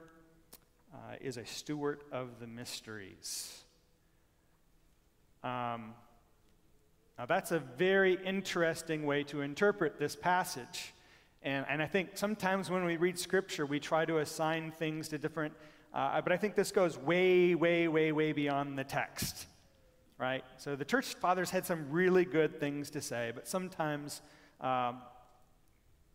uh, 0.92 1.16
is 1.20 1.36
a 1.36 1.46
steward 1.46 2.02
of 2.12 2.40
the 2.40 2.46
mysteries. 2.46 3.62
Um, 5.42 5.94
now, 7.18 7.26
that's 7.26 7.52
a 7.52 7.58
very 7.58 8.18
interesting 8.24 9.04
way 9.06 9.22
to 9.24 9.40
interpret 9.40 9.98
this 9.98 10.16
passage. 10.16 10.94
And, 11.42 11.64
and 11.68 11.82
I 11.82 11.86
think 11.86 12.10
sometimes 12.14 12.70
when 12.70 12.84
we 12.84 12.96
read 12.96 13.18
scripture, 13.18 13.66
we 13.66 13.80
try 13.80 14.04
to 14.04 14.18
assign 14.18 14.70
things 14.72 15.08
to 15.08 15.18
different, 15.18 15.54
uh, 15.92 16.20
but 16.20 16.32
I 16.32 16.36
think 16.36 16.54
this 16.54 16.70
goes 16.70 16.98
way, 16.98 17.54
way, 17.54 17.88
way, 17.88 18.12
way 18.12 18.32
beyond 18.32 18.78
the 18.78 18.84
text 18.84 19.46
right? 20.22 20.44
So 20.56 20.76
the 20.76 20.84
church 20.84 21.14
fathers 21.14 21.50
had 21.50 21.66
some 21.66 21.90
really 21.90 22.24
good 22.24 22.60
things 22.60 22.90
to 22.90 23.00
say, 23.00 23.32
but 23.34 23.48
sometimes 23.48 24.22
um, 24.60 25.02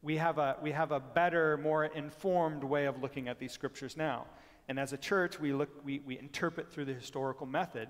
we, 0.02 0.18
have 0.18 0.38
a, 0.38 0.58
we 0.62 0.72
have 0.72 0.92
a 0.92 1.00
better, 1.00 1.58
more 1.58 1.86
informed 1.86 2.64
way 2.64 2.86
of 2.86 3.02
looking 3.02 3.28
at 3.28 3.40
these 3.40 3.52
scriptures 3.52 3.98
now. 3.98 4.26
And 4.68 4.80
as 4.80 4.94
a 4.94 4.98
church, 4.98 5.40
we, 5.40 5.54
look, 5.54 5.70
we, 5.84 6.00
we 6.00 6.20
interpret 6.20 6.72
through 6.72 6.86
the 6.86 6.94
historical 6.94 7.46
method. 7.46 7.88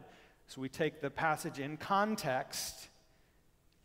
So 0.48 0.62
we 0.62 0.70
take 0.70 1.02
the 1.02 1.10
passage 1.10 1.60
in 1.60 1.78
context 1.78 2.90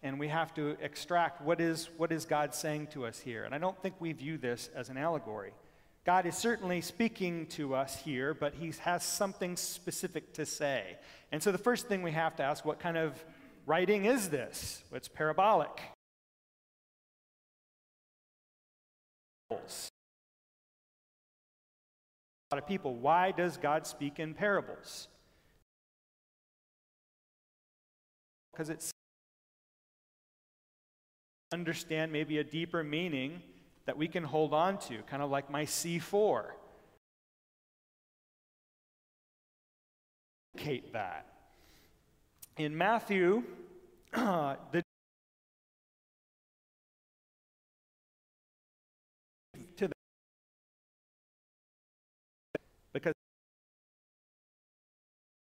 and 0.03 0.19
we 0.19 0.29
have 0.29 0.53
to 0.55 0.77
extract 0.81 1.41
what 1.43 1.61
is, 1.61 1.89
what 1.97 2.11
is 2.11 2.25
God 2.25 2.55
saying 2.55 2.89
to 2.89 3.07
us 3.07 3.21
here. 3.21 3.45
And 3.45 3.55
I 3.55 3.59
don't 3.59 3.81
think 3.81 3.95
we 4.01 4.13
view 4.13 4.37
this 4.37 4.69
as 4.75 4.89
an 4.89 4.97
allegory. 4.97 5.53
God 6.05 6.27
is 6.27 6.37
certainly 6.37 6.81
speaking 6.81 7.47
to 7.47 7.77
us 7.77 7.97
here, 7.97 8.35
but 8.35 8.55
he 8.55 8.73
has 8.81 9.05
something 9.05 9.57
specific 9.57 10.33
to 10.35 10.45
say. 10.45 10.97
And 11.31 11.41
so 11.41 11.53
the 11.53 11.59
first 11.59 11.87
thing 11.87 12.03
we 12.03 12.11
have 12.11 12.35
to 12.37 12.43
ask 12.43 12.65
what 12.65 12.81
kind 12.81 12.97
of 12.97 13.25
writing 13.67 14.07
is 14.07 14.29
this? 14.29 14.83
It's 14.93 15.07
parabolic. 15.07 15.81
A 22.51 22.55
lot 22.55 22.63
of 22.63 22.69
people, 22.69 22.95
why 22.95 23.33
does 23.33 23.57
God 23.57 23.87
speak 23.87 24.19
in 24.19 24.35
parables? 24.35 25.09
Because 28.53 28.69
it's 28.69 28.93
understand 31.53 32.13
maybe 32.13 32.39
a 32.39 32.45
deeper 32.45 32.83
meaning 32.83 33.43
that 33.87 33.97
we 33.97 34.09
can 34.09 34.25
hold 34.25 34.55
on 34.55 34.79
to, 34.79 34.99
kind 35.03 35.23
of 35.23 35.31
like 35.31 35.51
my 35.51 35.65
C4. 35.65 36.45
Kate 40.57 40.93
That. 40.93 41.27
In 42.57 42.77
Matthew, 42.77 43.43
the 44.13 44.82
because 52.93 53.15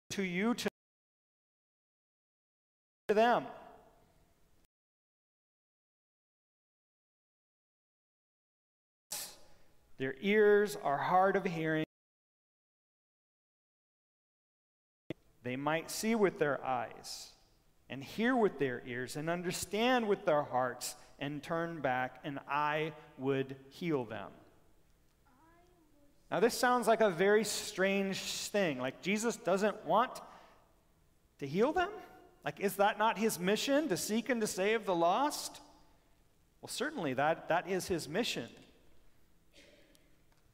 to 0.10 0.24
you 0.24 0.54
to 0.54 0.70
them 3.08 3.46
Their 9.98 10.16
ears 10.22 10.77
are 10.84 10.98
hard 10.98 11.36
of 11.36 11.44
hearing. 11.44 11.84
They 15.44 15.56
might 15.56 15.89
see 15.89 16.13
with 16.13 16.39
their 16.39 16.63
eyes 16.63 17.32
and 17.89 18.04
hear 18.04 18.36
with 18.36 18.60
their 18.60 18.84
ears 18.86 19.16
and 19.16 19.30
understand 19.30 20.08
with 20.08 20.25
their 20.25 20.44
hearts 20.44 20.96
and 21.20 21.42
turn 21.42 21.82
back, 21.82 22.20
and 22.24 22.39
I 22.48 22.94
would 23.18 23.56
heal 23.70 24.06
them. 24.06 24.30
Now, 26.29 26.39
this 26.39 26.53
sounds 26.53 26.88
like 26.88 27.01
a 27.01 27.10
very 27.10 27.43
strange 27.43 28.19
thing. 28.19 28.79
Like, 28.79 29.01
Jesus 29.01 29.38
doesn't 29.38 29.86
want 29.86 30.12
to 31.39 31.48
heal 31.48 31.72
them? 31.72 31.89
Like, 32.43 32.60
is 32.60 32.77
that 32.77 32.98
not 32.98 33.17
his 33.17 33.39
mission 33.39 33.89
to 33.89 33.98
seek 33.98 34.29
and 34.29 34.41
to 34.41 34.48
save 34.48 34.86
the 34.86 34.96
lost? 34.96 35.60
Well, 36.62 36.69
certainly 36.69 37.13
that, 37.13 37.50
that 37.50 37.69
is 37.69 37.88
his 37.88 38.10
mission. 38.10 38.50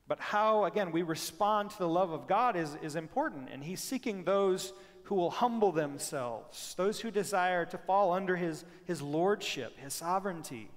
But 0.08 0.20
how, 0.20 0.65
again, 0.65 0.92
we 0.92 1.01
respond 1.01 1.72
to 1.72 1.77
the 1.80 1.88
love 1.88 2.12
of 2.12 2.27
God 2.27 2.56
is, 2.56 2.75
is 2.82 2.96
important. 2.96 3.50
And 3.51 3.63
He's 3.63 3.82
seeking 3.82 4.24
those 4.24 4.74
who 5.03 5.15
will 5.15 5.32
humble 5.32 5.72
themselves, 5.72 6.75
those 6.77 7.00
who 7.00 7.12
desire 7.12 7.65
to 7.65 7.77
fall 7.77 8.12
under 8.12 8.36
His, 8.36 8.65
his 8.86 9.01
lordship, 9.01 9.77
His 9.80 9.94
sovereignty. 9.94 10.70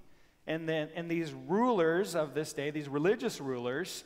And, 0.47 0.69
then, 0.69 0.89
and 0.95 1.11
these 1.11 1.33
rulers 1.33 2.15
of 2.15 2.35
this 2.35 2.53
day, 2.53 2.71
these 2.71 2.89
religious 2.89 3.41
rulers, 3.41 4.05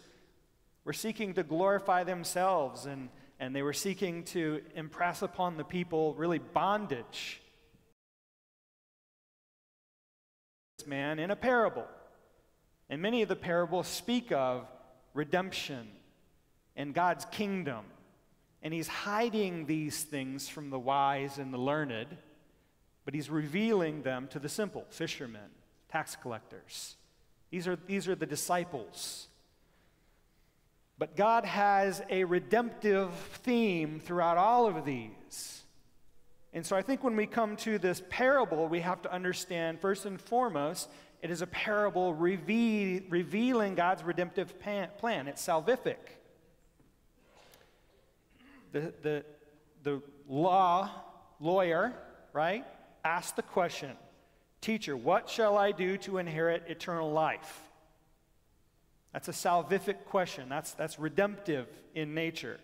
were 0.84 0.92
seeking 0.92 1.34
to 1.34 1.42
glorify 1.42 2.04
themselves 2.04 2.86
and, 2.86 3.08
and 3.38 3.54
they 3.54 3.62
were 3.62 3.72
seeking 3.72 4.24
to 4.24 4.62
impress 4.74 5.22
upon 5.22 5.56
the 5.56 5.64
people 5.64 6.14
really 6.14 6.38
bondage. 6.38 7.40
This 10.78 10.86
man 10.86 11.18
in 11.18 11.30
a 11.30 11.36
parable. 11.36 11.86
And 12.88 13.00
many 13.00 13.22
of 13.22 13.28
the 13.28 13.36
parables 13.36 13.86
speak 13.86 14.32
of 14.32 14.66
redemption 15.14 15.86
and 16.76 16.94
God's 16.94 17.24
kingdom. 17.26 17.84
And 18.62 18.74
he's 18.74 18.88
hiding 18.88 19.66
these 19.66 20.02
things 20.02 20.48
from 20.48 20.70
the 20.70 20.78
wise 20.78 21.38
and 21.38 21.52
the 21.52 21.58
learned, 21.58 22.16
but 23.04 23.14
he's 23.14 23.30
revealing 23.30 24.02
them 24.02 24.28
to 24.28 24.38
the 24.38 24.48
simple 24.48 24.84
fishermen, 24.90 25.50
tax 25.90 26.16
collectors. 26.16 26.96
These 27.50 27.66
are, 27.66 27.76
these 27.76 28.06
are 28.06 28.14
the 28.14 28.26
disciples. 28.26 29.28
But 31.00 31.16
God 31.16 31.46
has 31.46 32.02
a 32.10 32.24
redemptive 32.24 33.14
theme 33.42 34.00
throughout 34.00 34.36
all 34.36 34.66
of 34.66 34.84
these. 34.84 35.62
And 36.52 36.64
so 36.64 36.76
I 36.76 36.82
think 36.82 37.02
when 37.02 37.16
we 37.16 37.24
come 37.24 37.56
to 37.56 37.78
this 37.78 38.02
parable, 38.10 38.68
we 38.68 38.80
have 38.80 39.00
to 39.02 39.12
understand, 39.12 39.80
first 39.80 40.04
and 40.04 40.20
foremost, 40.20 40.90
it 41.22 41.30
is 41.30 41.40
a 41.40 41.46
parable 41.46 42.12
reveal, 42.12 43.00
revealing 43.08 43.76
God's 43.76 44.02
redemptive 44.02 44.60
plan. 44.60 45.26
It's 45.26 45.42
salvific. 45.42 45.96
The, 48.72 48.92
the, 49.00 49.24
the 49.82 50.02
law 50.28 50.90
lawyer, 51.40 51.94
right, 52.34 52.66
asked 53.06 53.36
the 53.36 53.42
question 53.42 53.96
Teacher, 54.60 54.94
what 54.98 55.30
shall 55.30 55.56
I 55.56 55.72
do 55.72 55.96
to 55.96 56.18
inherit 56.18 56.64
eternal 56.68 57.10
life? 57.10 57.69
That's 59.12 59.28
a 59.28 59.32
salvific 59.32 60.04
question. 60.06 60.48
That's, 60.48 60.72
that's 60.72 60.98
redemptive 60.98 61.66
in 61.94 62.14
nature. 62.14 62.60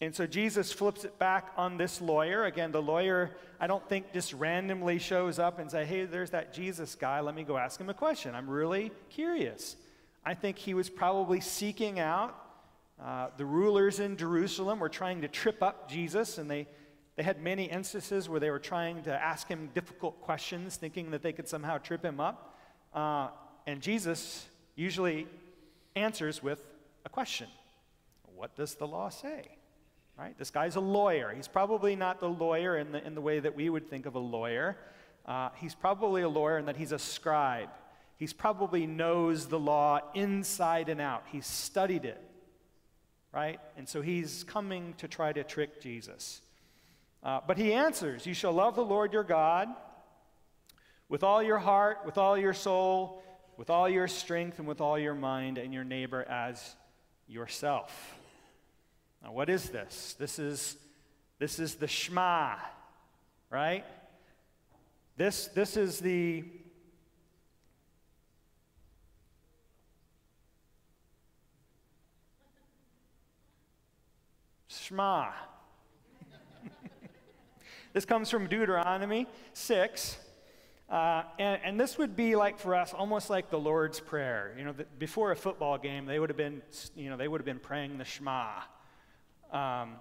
And 0.00 0.12
so 0.12 0.26
Jesus 0.26 0.72
flips 0.72 1.04
it 1.04 1.16
back 1.20 1.52
on 1.56 1.76
this 1.76 2.00
lawyer. 2.00 2.44
Again, 2.44 2.72
the 2.72 2.82
lawyer, 2.82 3.36
I 3.60 3.68
don't 3.68 3.88
think 3.88 4.12
just 4.12 4.32
randomly 4.32 4.98
shows 4.98 5.38
up 5.38 5.60
and 5.60 5.70
say, 5.70 5.84
"Hey, 5.84 6.06
there's 6.06 6.30
that 6.30 6.52
Jesus 6.52 6.96
guy. 6.96 7.20
Let 7.20 7.36
me 7.36 7.44
go 7.44 7.56
ask 7.56 7.80
him 7.80 7.88
a 7.88 7.94
question. 7.94 8.34
I'm 8.34 8.50
really 8.50 8.90
curious." 9.10 9.76
I 10.24 10.34
think 10.34 10.58
he 10.58 10.74
was 10.74 10.90
probably 10.90 11.40
seeking 11.40 12.00
out 12.00 12.34
uh, 13.00 13.28
the 13.36 13.44
rulers 13.44 14.00
in 14.00 14.16
Jerusalem 14.16 14.80
were 14.80 14.88
trying 14.88 15.20
to 15.22 15.28
trip 15.28 15.62
up 15.62 15.88
Jesus, 15.88 16.38
and 16.38 16.50
they 16.50 16.66
they 17.14 17.22
had 17.22 17.40
many 17.40 17.64
instances 17.66 18.28
where 18.28 18.40
they 18.40 18.50
were 18.50 18.58
trying 18.58 19.02
to 19.02 19.12
ask 19.12 19.46
him 19.46 19.70
difficult 19.72 20.20
questions, 20.22 20.76
thinking 20.76 21.12
that 21.12 21.22
they 21.22 21.32
could 21.32 21.46
somehow 21.46 21.78
trip 21.78 22.04
him 22.04 22.18
up. 22.18 22.58
Uh, 22.92 23.28
and 23.66 23.80
Jesus 23.80 24.46
usually 24.74 25.26
answers 25.94 26.42
with 26.42 26.60
a 27.04 27.08
question 27.08 27.48
What 28.34 28.56
does 28.56 28.74
the 28.74 28.86
law 28.86 29.08
say? 29.08 29.46
Right? 30.18 30.36
This 30.38 30.50
guy's 30.50 30.76
a 30.76 30.80
lawyer. 30.80 31.32
He's 31.34 31.48
probably 31.48 31.96
not 31.96 32.20
the 32.20 32.28
lawyer 32.28 32.76
in 32.76 32.92
the, 32.92 33.04
in 33.04 33.14
the 33.14 33.20
way 33.20 33.40
that 33.40 33.56
we 33.56 33.70
would 33.70 33.88
think 33.88 34.06
of 34.06 34.14
a 34.14 34.18
lawyer. 34.18 34.76
Uh, 35.24 35.48
he's 35.56 35.74
probably 35.74 36.22
a 36.22 36.28
lawyer 36.28 36.58
in 36.58 36.66
that 36.66 36.76
he's 36.76 36.92
a 36.92 36.98
scribe. 36.98 37.70
He's 38.16 38.32
probably 38.32 38.86
knows 38.86 39.46
the 39.46 39.58
law 39.58 40.00
inside 40.14 40.88
and 40.88 41.00
out. 41.00 41.24
He's 41.32 41.46
studied 41.46 42.04
it, 42.04 42.20
right? 43.32 43.58
And 43.76 43.88
so 43.88 44.02
he's 44.02 44.44
coming 44.44 44.94
to 44.98 45.08
try 45.08 45.32
to 45.32 45.42
trick 45.42 45.80
Jesus. 45.80 46.40
Uh, 47.22 47.40
but 47.46 47.56
he 47.56 47.72
answers, 47.72 48.26
You 48.26 48.34
shall 48.34 48.52
love 48.52 48.76
the 48.76 48.84
Lord 48.84 49.12
your 49.12 49.24
God 49.24 49.68
with 51.08 51.22
all 51.22 51.42
your 51.42 51.58
heart, 51.58 51.98
with 52.04 52.18
all 52.18 52.36
your 52.38 52.54
soul, 52.54 53.22
with 53.62 53.70
all 53.70 53.88
your 53.88 54.08
strength, 54.08 54.58
and 54.58 54.66
with 54.66 54.80
all 54.80 54.98
your 54.98 55.14
mind, 55.14 55.56
and 55.56 55.72
your 55.72 55.84
neighbor 55.84 56.24
as 56.28 56.74
yourself. 57.28 58.18
Now, 59.22 59.30
what 59.30 59.48
is 59.48 59.70
this? 59.70 60.16
This 60.18 60.40
is, 60.40 60.76
this 61.38 61.60
is 61.60 61.76
the 61.76 61.86
Shema, 61.86 62.56
right? 63.50 63.84
This, 65.16 65.46
this 65.46 65.76
is 65.76 66.00
the 66.00 66.42
Shema. 74.66 75.30
this 77.92 78.04
comes 78.04 78.28
from 78.28 78.48
Deuteronomy 78.48 79.28
6. 79.52 80.18
Uh, 80.92 81.22
and, 81.38 81.60
and, 81.64 81.80
this 81.80 81.96
would 81.96 82.14
be 82.14 82.36
like 82.36 82.58
for 82.58 82.74
us 82.74 82.92
almost 82.92 83.30
like 83.30 83.48
the 83.48 83.58
lord's 83.58 83.98
prayer 83.98 84.54
you 84.58 84.62
know 84.62 84.72
the, 84.72 84.84
before 84.98 85.32
a 85.32 85.36
football 85.36 85.78
game 85.78 86.04
they 86.04 86.18
would 86.18 86.28
have 86.28 86.36
been 86.36 86.60
you 86.94 87.08
know 87.08 87.16
they 87.16 87.26
would 87.26 87.40
have 87.40 87.46
been 87.46 87.58
praying 87.58 87.96
the 87.96 88.04
shema 88.04 88.60
um, 89.52 89.94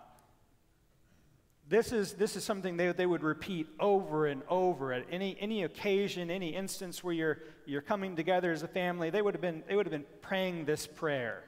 this 1.69 1.93
is 1.93 2.15
this 2.15 2.35
is 2.35 2.43
something 2.43 2.75
they, 2.75 2.91
they 2.91 3.05
would 3.05 3.23
repeat 3.23 3.67
over 3.79 4.25
and 4.27 4.41
over 4.49 4.91
at 4.91 5.05
any 5.09 5.37
any 5.39 5.63
occasion 5.63 6.29
any 6.29 6.49
instance 6.49 7.01
where 7.01 7.13
you're 7.13 7.39
you're 7.65 7.81
coming 7.81 8.17
together 8.17 8.51
as 8.51 8.61
a 8.61 8.67
family 8.67 9.09
they 9.09 9.21
would 9.21 9.33
have 9.33 9.41
been 9.41 9.63
they 9.69 9.77
would 9.77 9.85
have 9.85 9.93
been 9.93 10.05
praying 10.21 10.65
this 10.65 10.87
prayer 10.87 11.45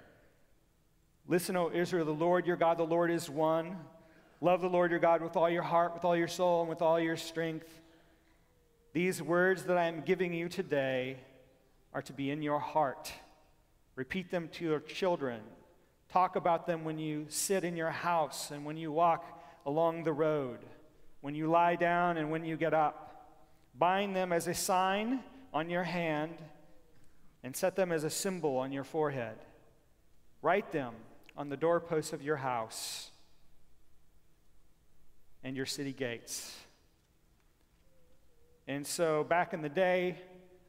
Listen, 1.28 1.56
O 1.56 1.72
Israel, 1.74 2.06
the 2.06 2.12
Lord 2.12 2.46
your 2.46 2.58
God, 2.58 2.78
the 2.78 2.84
Lord 2.84 3.10
is 3.10 3.30
one. 3.30 3.78
Love 4.42 4.62
the 4.62 4.68
Lord 4.68 4.92
your 4.92 5.00
God 5.00 5.22
with 5.22 5.38
all 5.38 5.50
your 5.50 5.64
heart, 5.64 5.94
with 5.94 6.04
all 6.04 6.18
your 6.18 6.28
soul, 6.28 6.62
and 6.62 6.70
with 6.70 6.82
all 6.82 7.00
your 7.00 7.16
strength. 7.16 7.82
These 8.94 9.24
words 9.24 9.64
that 9.64 9.78
I 9.78 9.86
am 9.86 10.02
giving 10.02 10.34
you 10.34 10.48
today 10.48 11.18
are 11.94 12.04
to 12.04 12.14
be 12.14 12.30
in 12.30 12.44
your 12.44 12.60
heart. 12.60 13.12
Repeat 13.96 14.30
them 14.30 14.50
to 14.54 14.66
your 14.66 14.80
children. 14.80 15.42
Talk 16.10 16.36
about 16.36 16.68
them 16.68 16.84
when 16.84 17.00
you 17.00 17.26
sit 17.28 17.64
in 17.64 17.76
your 17.76 17.90
house 17.90 18.52
and 18.52 18.66
when 18.66 18.78
you 18.78 18.92
walk 18.92 19.26
along 19.66 20.04
the 20.04 20.14
road, 20.14 20.60
when 21.22 21.34
you 21.34 21.50
lie 21.50 21.76
down 21.76 22.18
and 22.18 22.30
when 22.30 22.46
you 22.46 22.56
get 22.56 22.76
up. 22.76 23.32
Bind 23.74 24.16
them 24.16 24.32
as 24.32 24.48
a 24.48 24.54
sign 24.54 25.22
on 25.52 25.72
your 25.72 25.84
hand 25.84 26.36
and 27.44 27.56
set 27.56 27.76
them 27.76 27.92
as 27.92 28.04
a 28.04 28.12
symbol 28.12 28.58
on 28.58 28.72
your 28.72 28.84
forehead. 28.84 29.38
Write 30.44 30.72
them 30.72 30.94
on 31.36 31.50
the 31.50 31.58
doorposts 31.58 32.14
of 32.14 32.22
your 32.22 32.36
house 32.36 33.10
and 35.44 35.58
your 35.58 35.66
city 35.66 35.94
gates. 35.94 36.56
And 38.68 38.88
so 38.88 39.26
back 39.26 39.54
in 39.54 39.62
the 39.62 39.70
day, 39.70 40.18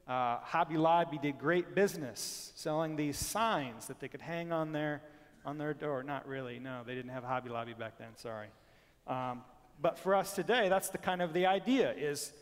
uh, 0.08 0.38
Hobby 0.42 0.76
Lobby 0.76 1.18
did 1.18 1.38
great 1.38 1.74
business 1.74 2.52
selling 2.56 2.96
these 2.96 3.16
signs 3.16 3.86
that 3.86 4.00
they 4.00 4.08
could 4.08 4.20
hang 4.20 4.52
on 4.52 4.72
their, 4.72 5.00
on 5.44 5.58
their 5.58 5.72
door. 5.72 6.02
Not 6.02 6.26
really, 6.26 6.58
no, 6.58 6.82
they 6.84 6.94
didn't 6.94 7.12
have 7.12 7.22
Hobby 7.22 7.50
Lobby 7.50 7.72
back 7.72 7.96
then, 7.98 8.16
sorry. 8.16 8.48
Um, 9.06 9.42
but 9.80 9.96
for 9.98 10.14
us 10.14 10.32
today, 10.32 10.68
that's 10.68 10.88
the 10.88 10.98
kind 10.98 11.22
of 11.22 11.32
the 11.32 11.46
idea 11.46 11.92
is 11.92 12.32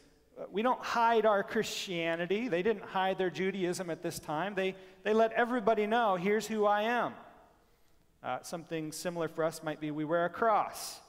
uh, 0.40 0.44
we 0.50 0.62
don't 0.62 0.82
hide 0.82 1.26
our 1.26 1.42
Christianity. 1.42 2.48
They 2.48 2.62
didn't 2.62 2.84
hide 2.84 3.18
their 3.18 3.30
Judaism 3.30 3.90
at 3.90 4.02
this 4.02 4.18
time. 4.18 4.54
They, 4.54 4.74
they 5.04 5.12
let 5.12 5.32
everybody 5.32 5.86
know, 5.86 6.16
here's 6.16 6.46
who 6.46 6.64
I 6.64 6.82
am. 6.82 7.12
Uh, 8.24 8.38
something 8.42 8.90
similar 8.90 9.28
for 9.28 9.44
us 9.44 9.62
might 9.62 9.80
be 9.80 9.90
we 9.90 10.06
wear 10.06 10.24
a 10.24 10.30
cross. 10.30 11.01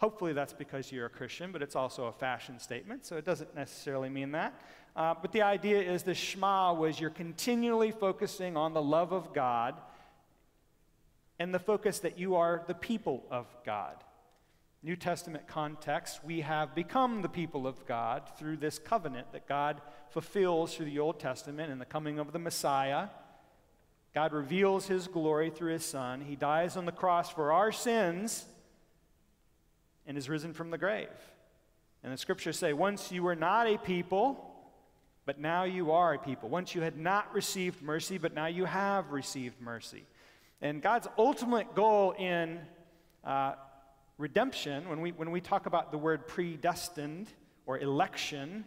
Hopefully, 0.00 0.32
that's 0.32 0.54
because 0.54 0.90
you're 0.90 1.04
a 1.04 1.10
Christian, 1.10 1.52
but 1.52 1.60
it's 1.60 1.76
also 1.76 2.06
a 2.06 2.12
fashion 2.12 2.58
statement, 2.58 3.04
so 3.04 3.18
it 3.18 3.24
doesn't 3.26 3.54
necessarily 3.54 4.08
mean 4.08 4.32
that. 4.32 4.58
Uh, 4.96 5.14
but 5.20 5.30
the 5.30 5.42
idea 5.42 5.78
is 5.78 6.02
the 6.02 6.14
Shema 6.14 6.72
was 6.72 6.98
you're 6.98 7.10
continually 7.10 7.90
focusing 7.90 8.56
on 8.56 8.72
the 8.72 8.80
love 8.80 9.12
of 9.12 9.34
God 9.34 9.74
and 11.38 11.52
the 11.52 11.58
focus 11.58 11.98
that 11.98 12.18
you 12.18 12.36
are 12.36 12.64
the 12.66 12.74
people 12.74 13.24
of 13.30 13.46
God. 13.66 13.96
New 14.82 14.96
Testament 14.96 15.46
context, 15.46 16.24
we 16.24 16.40
have 16.40 16.74
become 16.74 17.20
the 17.20 17.28
people 17.28 17.66
of 17.66 17.86
God 17.86 18.22
through 18.38 18.56
this 18.56 18.78
covenant 18.78 19.32
that 19.32 19.46
God 19.46 19.82
fulfills 20.08 20.74
through 20.74 20.86
the 20.86 20.98
Old 20.98 21.20
Testament 21.20 21.70
and 21.70 21.78
the 21.78 21.84
coming 21.84 22.18
of 22.18 22.32
the 22.32 22.38
Messiah. 22.38 23.08
God 24.14 24.32
reveals 24.32 24.86
his 24.86 25.06
glory 25.08 25.50
through 25.50 25.74
his 25.74 25.84
Son. 25.84 26.22
He 26.22 26.36
dies 26.36 26.78
on 26.78 26.86
the 26.86 26.92
cross 26.92 27.28
for 27.28 27.52
our 27.52 27.70
sins 27.70 28.46
and 30.06 30.16
is 30.18 30.28
risen 30.28 30.52
from 30.52 30.70
the 30.70 30.78
grave. 30.78 31.08
And 32.02 32.12
the 32.12 32.16
scriptures 32.16 32.58
say, 32.58 32.72
once 32.72 33.12
you 33.12 33.22
were 33.22 33.36
not 33.36 33.66
a 33.66 33.78
people, 33.78 34.46
but 35.26 35.38
now 35.38 35.64
you 35.64 35.92
are 35.92 36.14
a 36.14 36.18
people. 36.18 36.48
Once 36.48 36.74
you 36.74 36.80
had 36.80 36.96
not 36.96 37.32
received 37.34 37.82
mercy, 37.82 38.18
but 38.18 38.34
now 38.34 38.46
you 38.46 38.64
have 38.64 39.12
received 39.12 39.60
mercy. 39.60 40.04
And 40.62 40.82
God's 40.82 41.08
ultimate 41.16 41.74
goal 41.74 42.12
in 42.12 42.60
uh, 43.24 43.54
redemption, 44.18 44.88
when 44.88 45.00
we, 45.00 45.12
when 45.12 45.30
we 45.30 45.40
talk 45.40 45.66
about 45.66 45.92
the 45.92 45.98
word 45.98 46.26
predestined 46.26 47.28
or 47.66 47.78
election, 47.78 48.64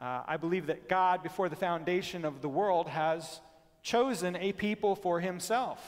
uh, 0.00 0.22
I 0.26 0.36
believe 0.36 0.66
that 0.66 0.88
God, 0.88 1.22
before 1.22 1.48
the 1.48 1.56
foundation 1.56 2.24
of 2.24 2.42
the 2.42 2.48
world, 2.48 2.88
has 2.88 3.40
chosen 3.82 4.36
a 4.36 4.52
people 4.52 4.96
for 4.96 5.20
himself. 5.20 5.80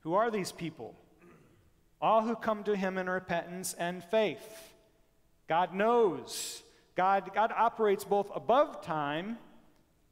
Who 0.00 0.14
are 0.14 0.30
these 0.30 0.52
people? 0.52 0.94
All 2.02 2.22
who 2.22 2.34
come 2.34 2.64
to 2.64 2.76
him 2.76 2.98
in 2.98 3.08
repentance 3.08 3.74
and 3.78 4.02
faith. 4.02 4.74
God 5.48 5.72
knows. 5.72 6.62
God, 6.96 7.30
God 7.34 7.52
operates 7.56 8.04
both 8.04 8.30
above 8.34 8.82
time, 8.82 9.38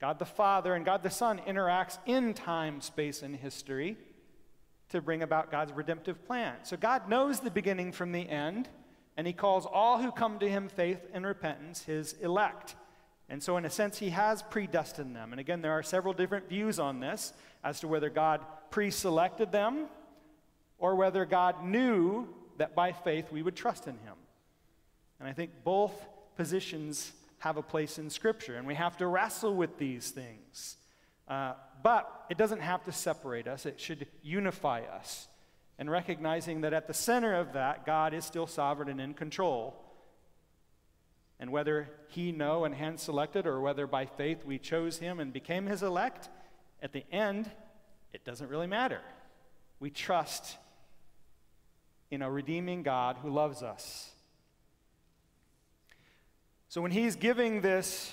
God 0.01 0.19
the 0.19 0.25
Father 0.25 0.75
and 0.75 0.85
God 0.85 1.03
the 1.03 1.11
Son 1.11 1.41
interacts 1.47 1.99
in 2.07 2.33
time, 2.33 2.81
space, 2.81 3.23
and 3.23 3.37
history 3.37 3.99
to 4.89 5.01
bring 5.01 5.23
about 5.23 5.51
God's 5.51 5.73
redemptive 5.73 6.25
plan. 6.27 6.55
So 6.63 6.77
God 6.77 7.09
knows 7.09 7.41
the 7.41 7.51
beginning 7.51 7.93
from 7.93 8.13
the 8.13 8.29
end, 8.29 8.69
and 9.17 9.27
he 9.27 9.33
calls 9.33 9.67
all 9.67 9.99
who 9.99 10.11
come 10.11 10.39
to 10.39 10.49
him 10.49 10.69
faith 10.69 11.01
and 11.13 11.27
repentance 11.27 11.83
his 11.83 12.15
elect. 12.15 12.77
And 13.29 13.43
so, 13.43 13.57
in 13.57 13.65
a 13.65 13.71
sense, 13.71 13.99
he 13.99 14.11
has 14.11 14.43
predestined 14.43 15.15
them. 15.15 15.33
And 15.33 15.41
again, 15.41 15.63
there 15.63 15.73
are 15.73 15.83
several 15.83 16.15
different 16.15 16.49
views 16.49 16.79
on 16.79 16.99
this 16.99 17.33
as 17.63 17.79
to 17.81 17.89
whether 17.89 18.11
God 18.11 18.41
pre 18.71 18.91
selected 18.91 19.53
them 19.53 19.87
or 20.81 20.97
whether 20.97 21.25
God 21.25 21.65
knew 21.65 22.29
that 22.57 22.75
by 22.75 22.93
faith 22.93 23.31
we 23.31 23.43
would 23.43 23.57
trust 23.57 23.87
in 23.87 23.95
him. 23.99 24.15
And 25.19 25.29
I 25.29 25.33
think 25.33 25.51
both 25.63 25.93
positions 26.37 27.13
have 27.39 27.57
a 27.57 27.63
place 27.63 27.99
in 27.99 28.11
Scripture, 28.11 28.57
and 28.57 28.67
we 28.67 28.75
have 28.75 28.97
to 28.99 29.07
wrestle 29.07 29.55
with 29.55 29.79
these 29.79 30.11
things. 30.11 30.77
Uh, 31.29 31.53
but 31.83 32.27
it 32.29 32.37
doesn't 32.37 32.61
have 32.61 32.85
to 32.85 32.93
separate 32.93 33.47
us, 33.47 33.65
it 33.65 33.81
should 33.81 34.07
unify 34.23 34.81
us. 34.81 35.29
And 35.79 35.91
recognizing 35.91 36.63
that 36.63 36.75
at 36.75 36.87
the 36.87 36.95
center 36.95 37.35
of 37.35 37.55
that, 37.55 37.87
God 37.87 38.13
is 38.13 38.25
still 38.25 38.47
sovereign 38.47 38.89
and 38.89 39.01
in 39.01 39.15
control 39.15 39.81
and 41.41 41.51
whether 41.51 41.89
he 42.09 42.31
know 42.33 42.67
and 42.67 42.75
hand 42.75 43.01
selected 43.01 43.47
or 43.47 43.61
whether 43.61 43.87
by 43.87 44.05
faith 44.05 44.45
we 44.45 44.59
chose 44.59 44.99
him 44.99 45.19
and 45.19 45.33
became 45.33 45.67
his 45.67 45.83
elect, 45.83 46.29
at 46.83 46.93
the 46.93 47.05
end, 47.11 47.51
it 48.13 48.25
doesn't 48.25 48.49
really 48.49 48.67
matter. 48.67 49.01
We 49.81 49.89
trust 49.89 50.59
in 52.11 52.23
a 52.23 52.31
redeeming 52.31 52.83
God 52.83 53.17
who 53.23 53.31
loves 53.31 53.63
us. 53.63 54.11
So 56.69 56.81
when 56.81 56.91
he's 56.91 57.17
giving 57.17 57.61
this, 57.61 58.13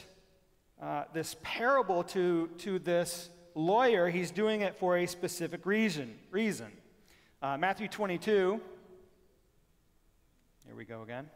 uh, 0.81 1.03
this 1.13 1.35
parable 1.43 2.03
to, 2.05 2.49
to 2.59 2.79
this 2.79 3.29
lawyer, 3.55 4.09
he's 4.09 4.31
doing 4.31 4.61
it 4.61 4.75
for 4.75 4.97
a 4.97 5.05
specific 5.05 5.65
reason. 5.65 6.17
reason. 6.31 6.71
Uh, 7.41 7.57
Matthew 7.57 7.87
22, 7.87 8.59
here 10.65 10.75
we 10.75 10.85
go 10.85 11.01
again. 11.01 11.29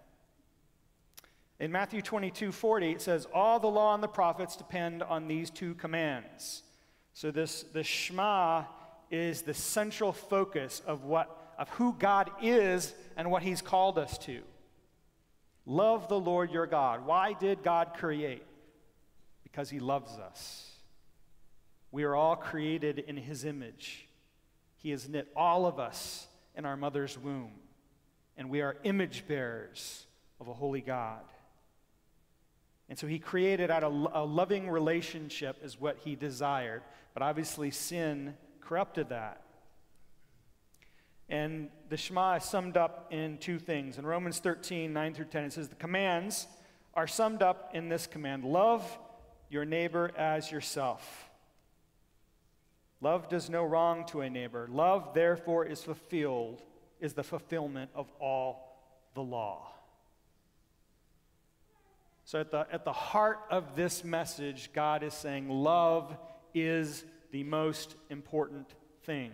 In 1.59 1.71
Matthew 1.71 2.01
22 2.01 2.51
40, 2.51 2.91
it 2.91 3.01
says, 3.01 3.27
All 3.33 3.59
the 3.59 3.67
law 3.67 3.93
and 3.93 4.01
the 4.01 4.07
prophets 4.07 4.55
depend 4.55 5.03
on 5.03 5.27
these 5.27 5.51
two 5.51 5.75
commands. 5.75 6.63
So, 7.13 7.29
this, 7.29 7.63
the 7.71 7.83
Shema 7.83 8.63
is 9.11 9.43
the 9.43 9.53
central 9.53 10.11
focus 10.11 10.81
of, 10.87 11.03
what, 11.03 11.40
of 11.61 11.69
who 11.69 11.93
God 11.93 12.31
is 12.41 12.91
and 13.15 13.29
what 13.29 13.43
He's 13.43 13.61
called 13.61 13.99
us 13.99 14.17
to. 14.17 14.41
Love 15.67 16.07
the 16.07 16.19
Lord 16.19 16.49
your 16.51 16.65
God. 16.65 17.05
Why 17.05 17.33
did 17.33 17.61
God 17.61 17.91
create? 17.93 18.43
Because 19.43 19.69
He 19.69 19.79
loves 19.79 20.17
us. 20.17 20.71
We 21.91 22.03
are 22.03 22.15
all 22.15 22.35
created 22.35 22.97
in 22.97 23.15
His 23.15 23.45
image. 23.45 24.07
He 24.77 24.89
has 24.89 25.07
knit 25.07 25.27
all 25.35 25.67
of 25.67 25.79
us 25.79 26.27
in 26.55 26.65
our 26.65 26.75
mother's 26.75 27.15
womb, 27.15 27.51
and 28.35 28.49
we 28.49 28.61
are 28.61 28.77
image 28.83 29.27
bearers 29.27 30.07
of 30.39 30.47
a 30.47 30.53
holy 30.53 30.81
God. 30.81 31.21
And 32.89 32.97
so 32.97 33.05
he 33.05 33.19
created 33.19 33.69
out 33.69 33.83
of 33.83 34.07
a 34.11 34.25
loving 34.25 34.67
relationship, 34.67 35.57
is 35.63 35.79
what 35.79 35.99
he 36.03 36.15
desired. 36.15 36.81
But 37.13 37.21
obviously, 37.21 37.69
sin 37.69 38.35
corrupted 38.61 39.09
that. 39.09 39.43
And 41.31 41.69
the 41.87 41.95
Shema 41.95 42.35
is 42.35 42.43
summed 42.43 42.75
up 42.75 43.07
in 43.09 43.37
two 43.37 43.57
things. 43.57 43.97
In 43.97 44.05
Romans 44.05 44.39
13, 44.39 44.91
9 44.91 45.13
through 45.13 45.25
10, 45.25 45.45
it 45.45 45.53
says, 45.53 45.69
The 45.69 45.75
commands 45.75 46.45
are 46.93 47.07
summed 47.07 47.41
up 47.41 47.71
in 47.73 47.87
this 47.87 48.05
command 48.05 48.43
love 48.43 48.99
your 49.49 49.63
neighbor 49.63 50.11
as 50.17 50.51
yourself. 50.51 51.29
Love 52.99 53.29
does 53.29 53.49
no 53.49 53.63
wrong 53.63 54.05
to 54.07 54.21
a 54.21 54.29
neighbor. 54.29 54.67
Love, 54.69 55.13
therefore, 55.13 55.65
is 55.65 55.81
fulfilled, 55.81 56.61
is 56.99 57.13
the 57.13 57.23
fulfillment 57.23 57.89
of 57.95 58.11
all 58.19 58.77
the 59.15 59.21
law. 59.21 59.71
So, 62.25 62.41
at 62.41 62.51
the, 62.51 62.67
at 62.71 62.83
the 62.83 62.93
heart 62.93 63.39
of 63.49 63.75
this 63.77 64.03
message, 64.03 64.69
God 64.73 65.01
is 65.01 65.13
saying 65.13 65.49
love 65.49 66.15
is 66.53 67.05
the 67.31 67.43
most 67.43 67.95
important 68.09 68.67
thing. 69.03 69.31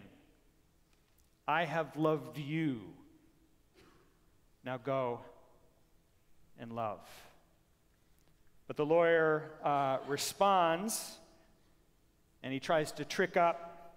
I 1.48 1.66
have 1.66 1.96
loved 1.96 2.38
you. 2.38 2.82
Now 4.66 4.78
go 4.78 5.22
and 6.60 6.74
love. 6.74 7.00
But 8.68 8.76
the 8.76 8.86
lawyer 8.86 9.50
uh, 9.64 10.00
responds 10.08 11.18
and 12.44 12.52
he 12.52 12.60
tries 12.60 12.92
to 12.94 13.06
trick 13.06 13.38
up 13.38 13.94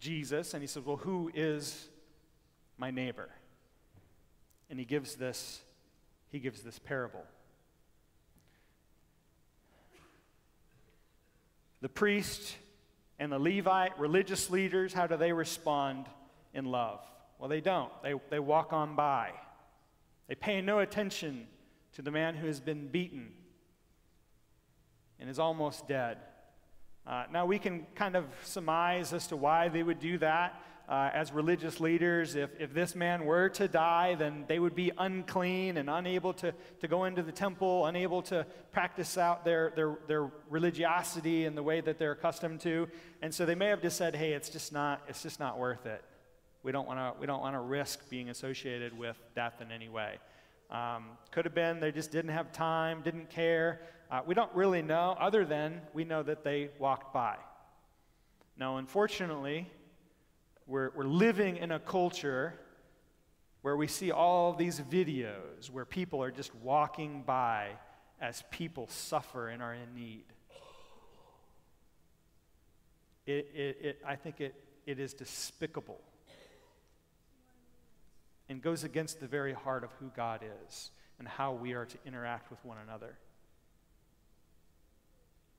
Jesus 0.00 0.52
and 0.52 0.62
he 0.62 0.66
says, 0.66 0.84
Well, 0.84 0.98
who 0.98 1.30
is 1.34 1.88
my 2.76 2.90
neighbor? 2.90 3.30
And 4.68 4.78
he 4.78 4.84
gives 4.84 5.14
this, 5.14 5.62
he 6.30 6.38
gives 6.38 6.62
this 6.62 6.78
parable. 6.78 7.24
The 11.80 11.88
priest 11.88 12.56
and 13.18 13.32
the 13.32 13.38
Levite, 13.38 13.98
religious 13.98 14.50
leaders, 14.50 14.92
how 14.92 15.06
do 15.06 15.16
they 15.16 15.32
respond 15.32 16.06
in 16.52 16.66
love? 16.66 17.00
Well, 17.38 17.48
they 17.48 17.60
don't. 17.60 17.90
They, 18.02 18.14
they 18.30 18.38
walk 18.38 18.72
on 18.72 18.94
by. 18.94 19.30
They 20.28 20.34
pay 20.34 20.60
no 20.60 20.80
attention 20.80 21.46
to 21.94 22.02
the 22.02 22.10
man 22.10 22.34
who 22.34 22.46
has 22.46 22.60
been 22.60 22.88
beaten 22.88 23.32
and 25.18 25.30
is 25.30 25.38
almost 25.38 25.88
dead. 25.88 26.18
Uh, 27.06 27.24
now, 27.32 27.46
we 27.46 27.58
can 27.58 27.86
kind 27.94 28.16
of 28.16 28.24
surmise 28.42 29.12
as 29.12 29.28
to 29.28 29.36
why 29.36 29.68
they 29.68 29.82
would 29.82 30.00
do 30.00 30.18
that. 30.18 30.60
Uh, 30.88 31.10
as 31.12 31.32
religious 31.32 31.80
leaders, 31.80 32.36
if, 32.36 32.48
if 32.60 32.72
this 32.72 32.94
man 32.94 33.24
were 33.24 33.48
to 33.48 33.66
die, 33.66 34.14
then 34.14 34.44
they 34.46 34.60
would 34.60 34.76
be 34.76 34.92
unclean 34.98 35.78
and 35.78 35.90
unable 35.90 36.32
to, 36.32 36.54
to 36.80 36.86
go 36.86 37.06
into 37.06 37.24
the 37.24 37.32
temple, 37.32 37.86
unable 37.86 38.22
to 38.22 38.46
practice 38.70 39.18
out 39.18 39.44
their, 39.44 39.72
their, 39.74 39.98
their 40.06 40.30
religiosity 40.48 41.44
in 41.44 41.56
the 41.56 41.62
way 41.62 41.80
that 41.80 41.98
they're 41.98 42.12
accustomed 42.12 42.60
to. 42.60 42.86
And 43.20 43.34
so 43.34 43.44
they 43.44 43.56
may 43.56 43.66
have 43.66 43.82
just 43.82 43.96
said, 43.96 44.14
hey, 44.14 44.32
it's 44.32 44.48
just 44.48 44.72
not, 44.72 45.02
it's 45.08 45.24
just 45.24 45.40
not 45.40 45.58
worth 45.58 45.86
it. 45.86 46.04
We 46.62 46.70
don't 46.70 46.86
want 46.86 47.54
to 47.54 47.60
risk 47.60 48.08
being 48.08 48.28
associated 48.28 48.96
with 48.96 49.16
death 49.34 49.60
in 49.60 49.72
any 49.72 49.88
way. 49.88 50.18
Um, 50.70 51.04
could 51.32 51.44
have 51.46 51.54
been 51.54 51.80
they 51.80 51.92
just 51.92 52.12
didn't 52.12 52.32
have 52.32 52.52
time, 52.52 53.02
didn't 53.02 53.30
care. 53.30 53.80
Uh, 54.08 54.20
we 54.24 54.34
don't 54.34 54.54
really 54.54 54.82
know, 54.82 55.16
other 55.18 55.44
than 55.44 55.80
we 55.94 56.04
know 56.04 56.22
that 56.22 56.44
they 56.44 56.70
walked 56.78 57.12
by. 57.12 57.36
Now, 58.56 58.78
unfortunately, 58.78 59.68
we're, 60.66 60.90
we're 60.94 61.04
living 61.04 61.56
in 61.56 61.70
a 61.70 61.78
culture 61.78 62.54
where 63.62 63.76
we 63.76 63.86
see 63.86 64.10
all 64.10 64.52
these 64.52 64.80
videos 64.80 65.70
where 65.70 65.84
people 65.84 66.22
are 66.22 66.30
just 66.30 66.54
walking 66.56 67.22
by 67.22 67.70
as 68.20 68.42
people 68.50 68.86
suffer 68.88 69.48
and 69.48 69.62
are 69.62 69.74
in 69.74 69.94
need. 69.94 70.24
It, 73.26 73.50
it, 73.54 73.78
it, 73.82 73.98
I 74.06 74.14
think 74.16 74.40
it, 74.40 74.54
it 74.86 75.00
is 75.00 75.12
despicable 75.12 76.00
and 78.48 78.62
goes 78.62 78.84
against 78.84 79.20
the 79.20 79.26
very 79.26 79.52
heart 79.52 79.82
of 79.82 79.90
who 79.98 80.10
God 80.16 80.42
is 80.68 80.90
and 81.18 81.26
how 81.26 81.52
we 81.52 81.72
are 81.72 81.86
to 81.86 81.98
interact 82.06 82.50
with 82.50 82.64
one 82.64 82.78
another. 82.78 83.16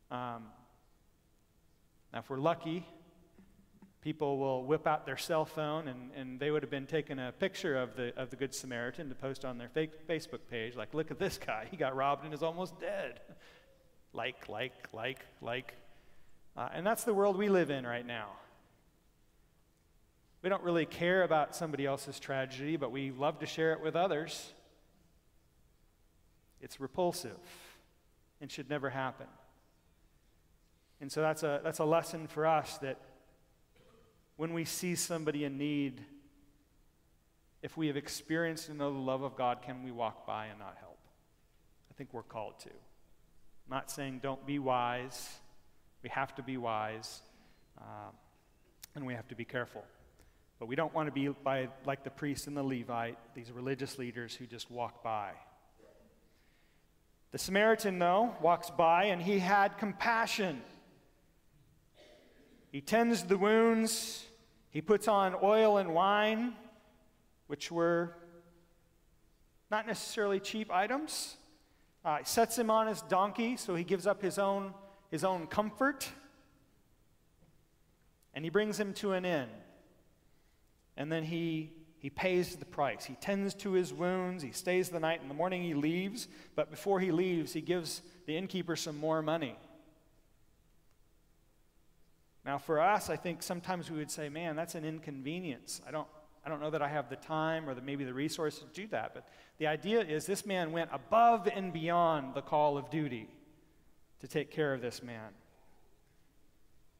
Um, 0.10 0.46
now, 2.14 2.20
if 2.20 2.30
we're 2.30 2.38
lucky, 2.40 2.86
people 4.02 4.38
will 4.38 4.64
whip 4.64 4.88
out 4.88 5.06
their 5.06 5.18
cell 5.18 5.46
phone 5.46 5.88
and, 5.88 6.12
and 6.16 6.40
they 6.40 6.52
would 6.52 6.64
have 6.64 6.70
been 6.70 6.86
taking 6.86 7.20
a 7.20 7.32
picture 7.32 7.78
of 7.78 7.96
the, 7.96 8.14
of 8.16 8.30
the 8.30 8.36
Good 8.36 8.54
Samaritan 8.54 9.10
to 9.10 9.16
post 9.16 9.44
on 9.44 9.58
their 9.58 9.70
Facebook 10.08 10.40
page. 10.50 10.76
Like, 10.76 10.94
look 10.94 11.12
at 11.12 11.20
this 11.20 11.38
guy. 11.38 11.68
He 11.70 11.78
got 11.78 11.96
robbed 11.96 12.24
and 12.24 12.34
is 12.34 12.44
almost 12.44 12.80
dead. 12.80 13.20
Like, 14.14 14.50
like, 14.50 14.74
like, 14.94 15.20
like. 15.42 15.76
Uh, 16.56 16.70
and 16.74 16.88
that's 16.88 17.04
the 17.04 17.14
world 17.14 17.38
we 17.38 17.50
live 17.50 17.70
in 17.70 17.86
right 17.86 18.06
now. 18.06 18.30
We 20.42 20.50
don't 20.50 20.64
really 20.64 20.86
care 20.86 21.24
about 21.24 21.56
somebody 21.56 21.86
else's 21.86 22.20
tragedy, 22.20 22.78
but 22.78 22.92
we 22.92 23.12
love 23.12 23.40
to 23.40 23.46
share 23.46 23.74
it 23.74 23.82
with 23.82 23.96
others. 23.96 24.54
It's 26.62 26.80
repulsive 26.80 27.38
and 28.42 28.52
should 28.52 28.70
never 28.70 28.90
happen. 28.90 29.28
And 31.02 31.12
so 31.12 31.22
that's 31.22 31.44
a, 31.44 31.62
that's 31.64 31.80
a 31.80 31.86
lesson 31.86 32.28
for 32.28 32.48
us 32.48 32.78
that 32.80 32.98
when 34.38 34.54
we 34.54 34.64
see 34.66 34.96
somebody 34.96 35.44
in 35.44 35.58
need, 35.58 36.02
if 37.62 37.76
we 37.76 37.88
have 37.88 37.98
experienced 37.98 38.70
and 38.70 38.78
know 38.78 38.94
the 38.94 39.00
love 39.00 39.24
of 39.24 39.36
God, 39.36 39.62
can 39.62 39.84
we 39.84 39.92
walk 39.92 40.26
by 40.26 40.46
and 40.46 40.60
not 40.60 40.78
help? 40.80 41.00
I 41.92 41.94
think 41.96 42.14
we're 42.14 42.24
called 42.24 42.60
to. 42.62 42.70
I'm 42.70 43.72
not 43.72 43.92
saying 43.92 44.20
don't 44.24 44.46
be 44.46 44.60
wise. 44.60 45.30
We 46.04 46.10
have 46.10 46.34
to 46.36 46.44
be 46.44 46.58
wise, 46.58 47.22
um, 47.80 48.14
and 48.96 49.06
we 49.06 49.16
have 49.16 49.28
to 49.30 49.36
be 49.36 49.44
careful. 49.44 49.84
But 50.60 50.68
we 50.68 50.76
don't 50.76 50.94
want 50.94 51.08
to 51.08 51.12
be 51.12 51.28
by, 51.28 51.70
like 51.86 52.04
the 52.04 52.10
priest 52.10 52.48
and 52.48 52.56
the 52.56 52.64
Levite, 52.64 53.18
these 53.36 53.52
religious 53.52 53.98
leaders 53.98 54.34
who 54.34 54.46
just 54.46 54.72
walk 54.72 55.04
by. 55.04 55.32
The 57.32 57.38
Samaritan, 57.38 58.00
though, 58.00 58.36
walks 58.42 58.70
by 58.70 59.06
and 59.06 59.22
he 59.22 59.40
had 59.40 59.78
compassion. 59.78 60.62
He 62.78 62.82
tends 62.82 63.24
the 63.24 63.40
wounds, 63.40 64.24
he 64.70 64.82
puts 64.82 65.08
on 65.08 65.36
oil 65.42 65.80
and 65.80 65.96
wine, 65.96 66.54
which 67.48 67.72
were 67.72 68.14
not 69.72 69.88
necessarily 69.88 70.40
cheap 70.40 70.72
items. 70.72 71.38
Uh, 72.06 72.18
he 72.18 72.26
sets 72.26 72.56
him 72.56 72.70
on 72.70 72.86
his 72.86 73.02
donkey, 73.02 73.58
so 73.58 73.74
he 73.74 73.84
gives 73.84 74.06
up 74.06 74.22
his 74.22 74.38
own, 74.38 74.76
his 75.10 75.24
own 75.24 75.48
comfort. 75.48 76.08
And 78.36 78.46
he 78.46 78.52
brings 78.52 78.80
him 78.80 78.94
to 78.94 79.14
an 79.14 79.26
inn 79.26 79.50
and 80.96 81.12
then 81.12 81.24
he, 81.24 81.72
he 81.98 82.12
pays 82.12 82.58
the 82.58 82.66
price. 82.66 83.06
He 83.06 83.16
tends 83.16 83.56
to 83.56 83.72
his 83.72 83.92
wounds, 83.92 84.44
he 84.44 84.52
stays 84.52 84.90
the 84.90 85.00
night. 85.00 85.24
In 85.24 85.30
the 85.30 85.34
morning, 85.34 85.64
he 85.64 85.74
leaves, 85.74 86.28
but 86.56 86.70
before 86.70 87.00
he 87.00 87.12
leaves, 87.12 87.54
he 87.54 87.62
gives 87.62 88.04
the 88.28 88.38
innkeeper 88.38 88.76
some 88.76 89.00
more 89.00 89.24
money. 89.24 89.58
Now, 92.48 92.58
for 92.58 92.80
us, 92.80 93.10
I 93.10 93.18
think 93.18 93.44
sometimes 93.44 93.92
we 93.92 93.98
would 93.98 94.10
say, 94.10 94.30
man, 94.30 94.56
that's 94.56 94.74
an 94.74 94.86
inconvenience. 94.86 95.82
I 95.86 95.92
don't, 95.92 96.08
I 96.46 96.50
don't 96.50 96.62
know 96.62 96.70
that 96.70 96.82
I 96.82 96.88
have 96.88 97.10
the 97.10 97.18
time 97.18 97.68
or 97.68 97.74
the, 97.74 97.82
maybe 97.82 98.06
the 98.06 98.14
resources 98.14 98.62
to 98.62 98.68
do 98.82 98.88
that. 98.88 99.14
But 99.14 99.28
the 99.58 99.68
idea 99.68 100.00
is 100.00 100.26
this 100.26 100.46
man 100.46 100.72
went 100.72 100.90
above 100.94 101.50
and 101.54 101.74
beyond 101.74 102.36
the 102.36 102.42
call 102.42 102.78
of 102.78 102.90
duty 102.90 103.28
to 104.22 104.30
take 104.30 104.50
care 104.50 104.74
of 104.74 104.80
this 104.80 105.04
man. 105.04 105.32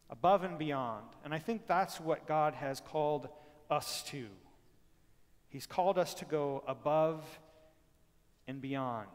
Above 0.10 0.44
and 0.44 0.58
beyond. 0.58 1.06
And 1.24 1.34
I 1.34 1.40
think 1.40 1.66
that's 1.66 1.98
what 1.98 2.28
God 2.28 2.54
has 2.54 2.82
called 2.82 3.30
us 3.70 4.04
to. 4.10 4.26
He's 5.48 5.66
called 5.66 5.98
us 5.98 6.14
to 6.16 6.26
go 6.26 6.62
above 6.68 7.24
and 8.50 8.60
beyond, 8.60 9.08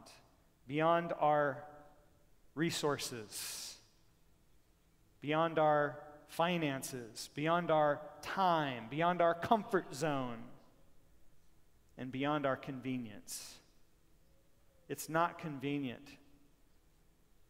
beyond 0.66 1.12
our 1.20 1.62
resources, 2.54 3.76
beyond 5.20 5.58
our 5.58 5.98
finances, 6.32 7.28
beyond 7.34 7.70
our 7.70 8.00
time, 8.22 8.84
beyond 8.88 9.20
our 9.20 9.34
comfort 9.34 9.94
zone, 9.94 10.38
and 11.98 12.10
beyond 12.10 12.46
our 12.46 12.56
convenience. 12.56 13.58
It's 14.88 15.10
not 15.10 15.38
convenient 15.38 16.08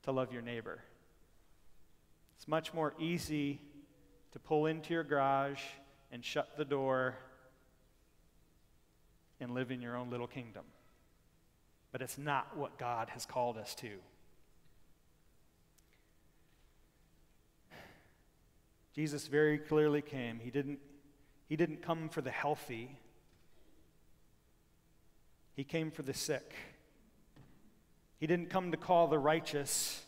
to 0.03 0.11
love 0.11 0.33
your 0.33 0.43
neighbor. 0.43 0.81
It's 2.37 2.49
much 2.49 2.75
more 2.75 2.93
easy 2.99 3.61
to 4.33 4.41
pull 4.41 4.67
into 4.67 4.95
your 4.95 5.05
garage 5.05 5.61
and 6.11 6.25
shut 6.25 6.57
the 6.57 6.65
door 6.65 7.15
and 9.39 9.55
live 9.55 9.71
in 9.71 9.81
your 9.81 9.97
own 9.97 10.11
little 10.11 10.27
kingdom. 10.27 10.65
But 11.93 12.03
it's 12.03 12.19
not 12.19 12.57
what 12.57 12.79
God 12.79 13.11
has 13.11 13.27
called 13.27 13.59
us 13.59 13.77
to. 13.77 13.91
Jesus 18.95 19.27
very 19.27 19.59
clearly 19.59 20.03
came. 20.03 20.39
He 20.39 20.51
didn't, 20.51 20.79
he 21.49 21.57
didn't 21.57 21.83
come 21.83 22.09
for 22.09 22.21
the 22.21 22.31
healthy, 22.31 22.99
He 25.55 25.65
came 25.65 25.91
for 25.91 26.03
the 26.03 26.15
sick. 26.15 26.55
He 28.19 28.27
didn't 28.29 28.51
come 28.51 28.71
to 28.71 28.77
call 28.77 29.09
the 29.09 29.19
righteous, 29.19 30.05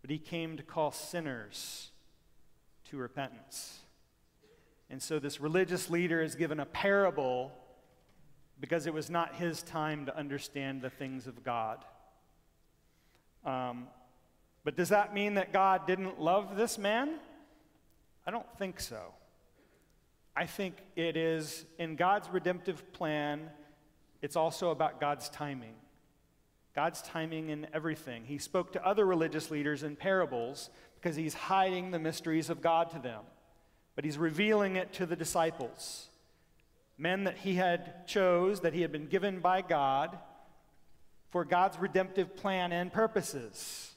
but 0.00 0.10
He 0.10 0.18
came 0.18 0.56
to 0.56 0.62
call 0.62 0.90
sinners 0.92 1.90
to 2.90 2.96
repentance. 2.96 3.80
And 4.90 5.02
so 5.02 5.18
this 5.18 5.40
religious 5.40 5.90
leader 5.90 6.22
is 6.22 6.34
given 6.34 6.58
a 6.58 6.64
parable 6.64 7.52
because 8.60 8.86
it 8.86 8.94
was 8.94 9.10
not 9.10 9.34
his 9.34 9.62
time 9.62 10.06
to 10.06 10.16
understand 10.16 10.82
the 10.82 10.90
things 10.90 11.26
of 11.26 11.44
God. 11.44 11.84
Um, 13.44 13.86
but 14.64 14.76
does 14.76 14.88
that 14.88 15.14
mean 15.14 15.34
that 15.34 15.52
God 15.52 15.86
didn't 15.86 16.20
love 16.20 16.56
this 16.56 16.78
man? 16.78 17.18
I 18.28 18.30
don't 18.30 18.58
think 18.58 18.78
so. 18.78 19.14
I 20.36 20.44
think 20.44 20.76
it 20.96 21.16
is 21.16 21.64
in 21.78 21.96
God's 21.96 22.28
redemptive 22.28 22.92
plan, 22.92 23.48
it's 24.20 24.36
also 24.36 24.70
about 24.70 25.00
God's 25.00 25.30
timing. 25.30 25.72
God's 26.74 27.00
timing 27.00 27.48
in 27.48 27.66
everything. 27.72 28.24
He 28.26 28.36
spoke 28.36 28.74
to 28.74 28.86
other 28.86 29.06
religious 29.06 29.50
leaders 29.50 29.82
in 29.82 29.96
parables 29.96 30.68
because 30.96 31.16
he's 31.16 31.32
hiding 31.32 31.90
the 31.90 31.98
mysteries 31.98 32.50
of 32.50 32.60
God 32.60 32.90
to 32.90 32.98
them, 32.98 33.22
but 33.96 34.04
he's 34.04 34.18
revealing 34.18 34.76
it 34.76 34.92
to 34.92 35.06
the 35.06 35.16
disciples. 35.16 36.10
Men 36.98 37.24
that 37.24 37.38
he 37.38 37.54
had 37.54 38.06
chose, 38.06 38.60
that 38.60 38.74
he 38.74 38.82
had 38.82 38.92
been 38.92 39.06
given 39.06 39.40
by 39.40 39.62
God 39.62 40.18
for 41.30 41.46
God's 41.46 41.78
redemptive 41.78 42.36
plan 42.36 42.72
and 42.72 42.92
purposes. 42.92 43.94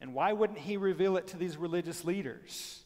And 0.00 0.14
why 0.14 0.32
wouldn't 0.32 0.58
he 0.58 0.76
reveal 0.76 1.16
it 1.16 1.26
to 1.28 1.36
these 1.36 1.56
religious 1.56 2.04
leaders? 2.04 2.82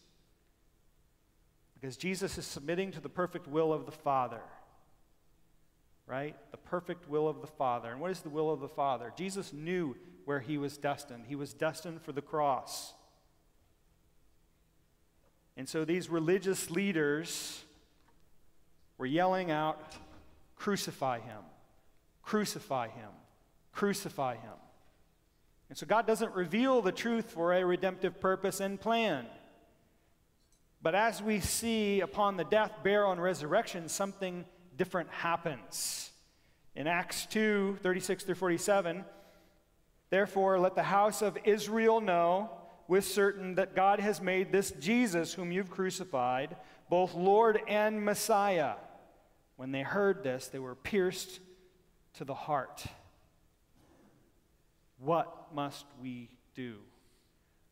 Because 1.75 1.97
Jesus 1.97 2.39
is 2.39 2.47
submitting 2.47 2.93
to 2.93 3.01
the 3.01 3.09
perfect 3.09 3.47
will 3.47 3.73
of 3.73 3.87
the 3.87 3.93
Father. 3.93 4.41
Right? 6.07 6.37
The 6.51 6.57
perfect 6.57 7.09
will 7.09 7.29
of 7.29 7.41
the 7.41 7.47
Father. 7.47 7.91
And 7.91 8.01
what 8.01 8.11
is 8.11 8.21
the 8.21 8.31
will 8.31 8.51
of 8.51 8.61
the 8.61 8.69
Father? 8.69 9.13
Jesus 9.17 9.53
knew 9.53 9.97
where 10.25 10.41
he 10.41 10.59
was 10.59 10.77
destined. 10.77 11.25
He 11.29 11.37
was 11.37 11.55
destined 11.55 12.03
for 12.03 12.13
the 12.13 12.23
cross. 12.23 12.95
And 15.57 15.69
so 15.69 15.85
these 15.85 16.11
religious 16.11 16.71
leaders 16.71 17.63
were 18.99 19.07
yelling 19.07 19.51
out, 19.51 19.95
Crucify 20.57 21.21
him, 21.21 21.43
crucify 22.23 22.89
him, 22.89 23.11
crucify 23.73 24.37
him. 24.37 24.53
And 25.69 25.79
so 25.79 25.87
God 25.87 26.07
doesn't 26.07 26.35
reveal 26.35 26.83
the 26.83 26.93
truth 26.93 27.31
for 27.31 27.53
a 27.53 27.65
redemptive 27.65 28.21
purpose 28.21 28.61
and 28.61 28.81
plan. 28.81 29.27
But 30.83 30.95
as 30.95 31.23
we 31.23 31.41
see 31.41 32.01
upon 32.01 32.37
the 32.37 32.45
death, 32.45 32.73
burial, 32.83 33.13
and 33.13 33.23
resurrection, 33.23 33.89
something 33.89 34.45
different 34.77 35.09
happens. 35.11 36.11
In 36.77 36.87
Acts 36.87 37.27
2 37.27 37.79
36 37.83 38.25
through 38.25 38.35
47, 38.35 39.05
therefore 40.11 40.59
let 40.59 40.75
the 40.75 40.83
house 40.83 41.23
of 41.23 41.39
Israel 41.45 42.01
know 42.01 42.51
with 42.87 43.07
certain 43.07 43.55
that 43.55 43.75
God 43.75 44.01
has 44.01 44.21
made 44.21 44.53
this 44.53 44.73
Jesus, 44.73 45.33
whom 45.33 45.53
you've 45.53 45.71
crucified, 45.71 46.57
both 46.91 47.15
Lord 47.15 47.61
and 47.67 48.05
Messiah. 48.05 48.75
When 49.57 49.73
they 49.73 49.83
heard 49.83 50.23
this, 50.23 50.49
they 50.49 50.59
were 50.59 50.75
pierced 50.75 51.41
to 52.15 52.25
the 52.25 52.35
heart. 52.35 52.85
What 54.99 55.55
must 55.55 55.87
we 56.01 56.31
do? 56.55 56.77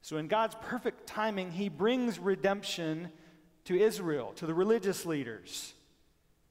So, 0.00 0.16
in 0.16 0.26
God's 0.26 0.56
perfect 0.62 1.06
timing, 1.06 1.52
He 1.52 1.68
brings 1.68 2.18
redemption 2.18 3.11
to 3.64 3.78
Israel, 3.78 4.32
to 4.37 4.46
the 4.46 4.54
religious 4.54 5.06
leaders. 5.06 5.74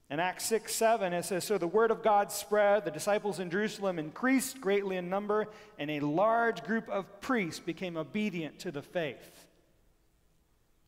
In 0.10 0.20
Acts 0.20 0.46
6 0.46 0.74
7, 0.74 1.14
it 1.14 1.24
says, 1.24 1.44
So 1.44 1.58
the 1.58 1.68
word 1.68 1.92
of 1.92 2.04
God 2.04 2.32
spread, 2.32 2.86
the 2.86 2.92
disciples 2.92 3.40
in 3.40 3.50
Jerusalem 3.50 4.00
increased 4.00 4.60
greatly 4.60 4.98
in 4.98 5.10
number, 5.10 5.48
and 5.78 5.90
a 5.90 6.00
large 6.00 6.64
group 6.64 6.90
of 6.90 7.22
priests 7.22 7.60
became 7.60 7.98
obedient 7.98 8.60
to 8.60 8.72
the 8.72 8.82
faith. 8.82 9.46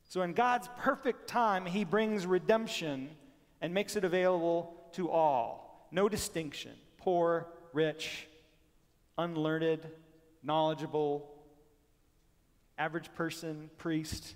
So, 0.09 0.21
in 0.21 0.33
God's 0.33 0.69
perfect 0.77 1.27
time, 1.27 1.65
He 1.65 1.83
brings 1.83 2.25
redemption 2.25 3.09
and 3.61 3.73
makes 3.73 3.95
it 3.95 4.03
available 4.03 4.75
to 4.93 5.09
all. 5.09 5.87
No 5.91 6.07
distinction 6.07 6.73
poor, 6.97 7.47
rich, 7.73 8.27
unlearned, 9.17 9.87
knowledgeable, 10.43 11.29
average 12.77 13.13
person, 13.13 13.69
priest. 13.77 14.35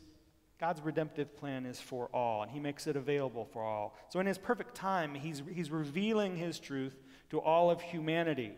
God's 0.59 0.81
redemptive 0.81 1.35
plan 1.37 1.65
is 1.65 1.79
for 1.79 2.07
all, 2.13 2.43
and 2.43 2.51
He 2.51 2.59
makes 2.59 2.87
it 2.87 2.95
available 2.95 3.45
for 3.45 3.61
all. 3.61 3.95
So, 4.09 4.19
in 4.19 4.25
His 4.25 4.37
perfect 4.37 4.75
time, 4.75 5.13
He's, 5.13 5.43
he's 5.51 5.69
revealing 5.69 6.35
His 6.35 6.59
truth 6.59 6.95
to 7.29 7.39
all 7.39 7.69
of 7.69 7.81
humanity. 7.81 8.53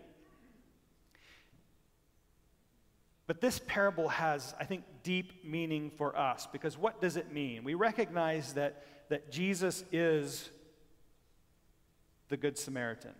But 3.29 3.41
this 3.41 3.61
parable 3.67 4.07
has, 4.07 4.55
I 4.59 4.65
think, 4.65 4.83
deep 5.03 5.45
meaning 5.45 5.91
for 5.91 6.17
us 6.17 6.47
because 6.51 6.75
what 6.75 6.99
does 6.99 7.15
it 7.15 7.31
mean? 7.31 7.63
We 7.63 7.75
recognize 7.75 8.53
that, 8.53 8.83
that 9.09 9.31
Jesus 9.31 9.83
is 9.91 10.49
the 12.29 12.37
Good 12.37 12.57
Samaritan, 12.57 13.13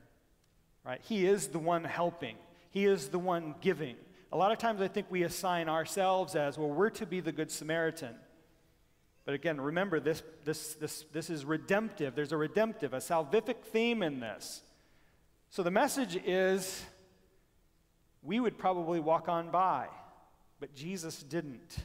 right? 0.83 0.99
He 1.03 1.27
is 1.27 1.49
the 1.49 1.59
one 1.59 1.83
helping, 1.83 2.37
He 2.69 2.85
is 2.85 3.09
the 3.09 3.19
one 3.19 3.55
giving. 3.61 3.95
A 4.31 4.37
lot 4.37 4.51
of 4.51 4.59
times 4.59 4.81
I 4.81 4.87
think 4.87 5.07
we 5.09 5.23
assign 5.23 5.69
ourselves 5.69 6.35
as, 6.35 6.57
well, 6.57 6.69
we're 6.69 6.91
to 6.91 7.05
be 7.05 7.19
the 7.19 7.31
Good 7.31 7.49
Samaritan. 7.51 8.15
But 9.25 9.33
again, 9.33 9.59
remember, 9.59 9.99
this, 9.99 10.23
this, 10.43 10.75
this, 10.75 11.05
this 11.11 11.29
is 11.29 11.45
redemptive. 11.45 12.15
There's 12.15 12.31
a 12.31 12.37
redemptive, 12.37 12.93
a 12.93 12.97
salvific 12.97 13.63
theme 13.63 14.03
in 14.03 14.19
this. 14.19 14.61
So 15.49 15.63
the 15.63 15.71
message 15.71 16.15
is 16.25 16.83
we 18.21 18.39
would 18.39 18.57
probably 18.57 18.99
walk 18.99 19.29
on 19.29 19.49
by, 19.49 19.87
but 20.59 20.75
Jesus 20.75 21.23
didn't. 21.23 21.77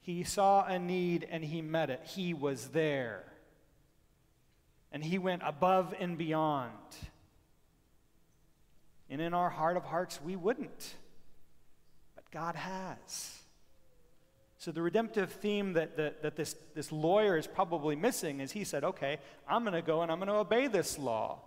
He 0.00 0.22
saw 0.22 0.64
a 0.64 0.78
need 0.78 1.26
and 1.28 1.44
he 1.44 1.62
met 1.62 1.90
it. 1.90 2.00
He 2.04 2.32
was 2.32 2.68
there. 2.68 3.24
And 4.92 5.02
he 5.02 5.18
went 5.18 5.42
above 5.44 5.94
and 5.98 6.16
beyond. 6.16 6.70
And 9.08 9.20
in 9.20 9.34
our 9.34 9.50
heart 9.50 9.76
of 9.76 9.84
hearts, 9.84 10.20
we 10.22 10.36
wouldn't. 10.36 10.94
But 12.14 12.30
God 12.30 12.56
has. 12.56 13.36
So, 14.58 14.72
the 14.72 14.82
redemptive 14.82 15.30
theme 15.32 15.74
that, 15.74 15.96
that, 15.96 16.22
that 16.22 16.36
this, 16.36 16.56
this 16.74 16.90
lawyer 16.90 17.36
is 17.36 17.46
probably 17.46 17.94
missing 17.94 18.40
is 18.40 18.52
he 18.52 18.64
said, 18.64 18.82
okay, 18.84 19.18
I'm 19.48 19.62
going 19.62 19.74
to 19.74 19.82
go 19.82 20.02
and 20.02 20.10
I'm 20.10 20.18
going 20.18 20.28
to 20.28 20.34
obey 20.34 20.66
this 20.66 20.98
law. 20.98 21.40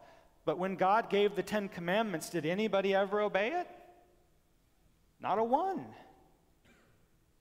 But 0.46 0.58
when 0.58 0.76
God 0.76 1.10
gave 1.10 1.36
the 1.36 1.44
Ten 1.44 1.70
Commandments, 1.70 2.30
did 2.30 2.46
anybody 2.46 2.96
ever 2.96 3.20
obey 3.20 3.50
it? 3.50 3.68
Not 5.20 5.38
a 5.38 5.44
one. 5.44 5.86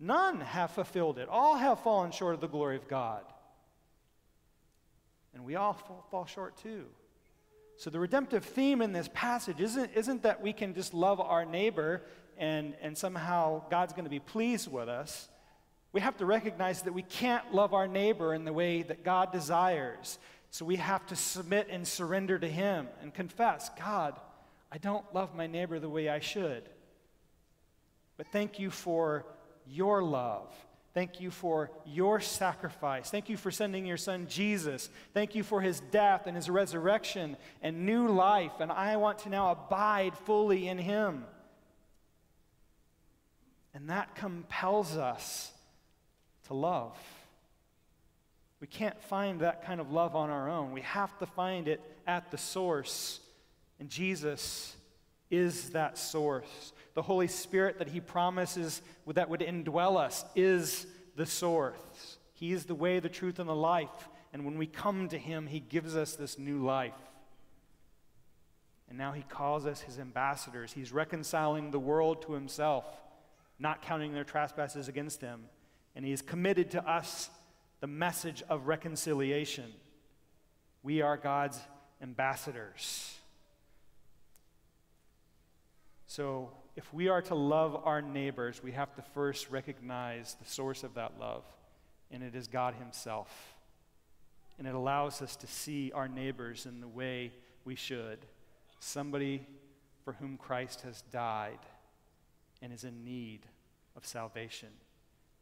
None 0.00 0.40
have 0.40 0.70
fulfilled 0.72 1.18
it. 1.18 1.28
All 1.28 1.56
have 1.56 1.80
fallen 1.80 2.10
short 2.10 2.34
of 2.34 2.40
the 2.40 2.48
glory 2.48 2.76
of 2.76 2.88
God. 2.88 3.22
And 5.34 5.44
we 5.44 5.56
all 5.56 5.74
fall, 5.74 6.06
fall 6.10 6.26
short 6.26 6.56
too. 6.56 6.86
So, 7.78 7.90
the 7.90 8.00
redemptive 8.00 8.44
theme 8.44 8.82
in 8.82 8.92
this 8.92 9.08
passage 9.14 9.60
isn't, 9.60 9.92
isn't 9.94 10.24
that 10.24 10.42
we 10.42 10.52
can 10.52 10.74
just 10.74 10.92
love 10.92 11.20
our 11.20 11.44
neighbor 11.44 12.02
and, 12.36 12.74
and 12.82 12.98
somehow 12.98 13.62
God's 13.70 13.92
going 13.92 14.04
to 14.04 14.10
be 14.10 14.18
pleased 14.18 14.70
with 14.70 14.88
us. 14.88 15.28
We 15.92 16.00
have 16.00 16.16
to 16.16 16.26
recognize 16.26 16.82
that 16.82 16.92
we 16.92 17.02
can't 17.02 17.54
love 17.54 17.74
our 17.74 17.86
neighbor 17.86 18.34
in 18.34 18.44
the 18.44 18.52
way 18.52 18.82
that 18.82 19.04
God 19.04 19.30
desires. 19.30 20.18
So, 20.50 20.64
we 20.64 20.74
have 20.74 21.06
to 21.06 21.14
submit 21.14 21.68
and 21.70 21.86
surrender 21.86 22.36
to 22.36 22.48
Him 22.48 22.88
and 23.00 23.14
confess 23.14 23.70
God, 23.78 24.18
I 24.72 24.78
don't 24.78 25.04
love 25.14 25.36
my 25.36 25.46
neighbor 25.46 25.78
the 25.78 25.88
way 25.88 26.08
I 26.08 26.18
should. 26.18 26.68
But 28.16 28.26
thank 28.32 28.58
you 28.58 28.70
for 28.72 29.24
your 29.68 30.02
love 30.02 30.52
Thank 30.98 31.20
you 31.20 31.30
for 31.30 31.70
your 31.86 32.18
sacrifice. 32.18 33.08
Thank 33.08 33.28
you 33.28 33.36
for 33.36 33.52
sending 33.52 33.86
your 33.86 33.96
son 33.96 34.26
Jesus. 34.28 34.90
Thank 35.14 35.36
you 35.36 35.44
for 35.44 35.60
his 35.60 35.78
death 35.78 36.26
and 36.26 36.34
his 36.34 36.50
resurrection 36.50 37.36
and 37.62 37.86
new 37.86 38.08
life. 38.08 38.50
And 38.58 38.72
I 38.72 38.96
want 38.96 39.20
to 39.20 39.28
now 39.28 39.52
abide 39.52 40.18
fully 40.18 40.66
in 40.66 40.76
him. 40.76 41.24
And 43.72 43.90
that 43.90 44.16
compels 44.16 44.96
us 44.96 45.52
to 46.48 46.54
love. 46.54 46.98
We 48.60 48.66
can't 48.66 49.00
find 49.04 49.42
that 49.42 49.64
kind 49.64 49.80
of 49.80 49.92
love 49.92 50.16
on 50.16 50.30
our 50.30 50.50
own. 50.50 50.72
We 50.72 50.80
have 50.80 51.16
to 51.20 51.26
find 51.26 51.68
it 51.68 51.80
at 52.08 52.32
the 52.32 52.38
source. 52.38 53.20
And 53.78 53.88
Jesus 53.88 54.74
is 55.30 55.70
that 55.70 55.96
source. 55.96 56.72
The 56.98 57.02
Holy 57.02 57.28
Spirit 57.28 57.78
that 57.78 57.86
He 57.86 58.00
promises 58.00 58.82
that 59.06 59.30
would 59.30 59.38
indwell 59.38 59.96
us 59.96 60.24
is 60.34 60.84
the 61.14 61.26
source. 61.26 62.18
He 62.34 62.52
is 62.52 62.64
the 62.64 62.74
way, 62.74 62.98
the 62.98 63.08
truth, 63.08 63.38
and 63.38 63.48
the 63.48 63.54
life. 63.54 64.08
And 64.32 64.44
when 64.44 64.58
we 64.58 64.66
come 64.66 65.08
to 65.10 65.16
Him, 65.16 65.46
He 65.46 65.60
gives 65.60 65.94
us 65.94 66.16
this 66.16 66.40
new 66.40 66.58
life. 66.58 66.98
And 68.88 68.98
now 68.98 69.12
He 69.12 69.22
calls 69.22 69.64
us 69.64 69.80
His 69.80 70.00
ambassadors. 70.00 70.72
He's 70.72 70.90
reconciling 70.90 71.70
the 71.70 71.78
world 71.78 72.22
to 72.22 72.32
Himself, 72.32 72.84
not 73.60 73.80
counting 73.80 74.12
their 74.12 74.24
trespasses 74.24 74.88
against 74.88 75.20
them. 75.20 75.44
And 75.94 76.04
He 76.04 76.10
has 76.10 76.20
committed 76.20 76.72
to 76.72 76.84
us 76.84 77.30
the 77.78 77.86
message 77.86 78.42
of 78.48 78.66
reconciliation. 78.66 79.72
We 80.82 81.00
are 81.02 81.16
God's 81.16 81.60
ambassadors. 82.02 83.14
So, 86.08 86.50
if 86.78 86.94
we 86.94 87.08
are 87.08 87.20
to 87.20 87.34
love 87.34 87.74
our 87.84 88.00
neighbors, 88.00 88.62
we 88.62 88.70
have 88.70 88.94
to 88.94 89.02
first 89.02 89.50
recognize 89.50 90.36
the 90.40 90.48
source 90.48 90.84
of 90.84 90.94
that 90.94 91.18
love, 91.18 91.42
and 92.12 92.22
it 92.22 92.36
is 92.36 92.46
God 92.46 92.74
Himself. 92.74 93.56
and 94.58 94.66
it 94.66 94.74
allows 94.74 95.20
us 95.20 95.34
to 95.36 95.46
see 95.48 95.90
our 95.92 96.06
neighbors 96.06 96.66
in 96.66 96.80
the 96.80 96.86
way 96.88 97.32
we 97.64 97.74
should. 97.74 98.18
Somebody 98.78 99.44
for 100.04 100.12
whom 100.14 100.36
Christ 100.36 100.82
has 100.82 101.02
died 101.12 101.58
and 102.62 102.72
is 102.72 102.84
in 102.84 103.04
need 103.04 103.40
of 103.96 104.06
salvation. 104.06 104.70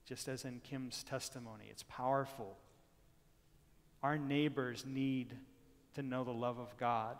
Just 0.06 0.28
as 0.28 0.44
in 0.44 0.60
Kim's 0.60 1.02
testimony, 1.02 1.64
it's 1.70 1.84
powerful. 1.84 2.56
Our 4.02 4.16
neighbors 4.16 4.84
need 4.86 5.34
to 5.94 6.02
know 6.02 6.24
the 6.24 6.32
love 6.32 6.58
of 6.58 6.74
God. 6.78 7.16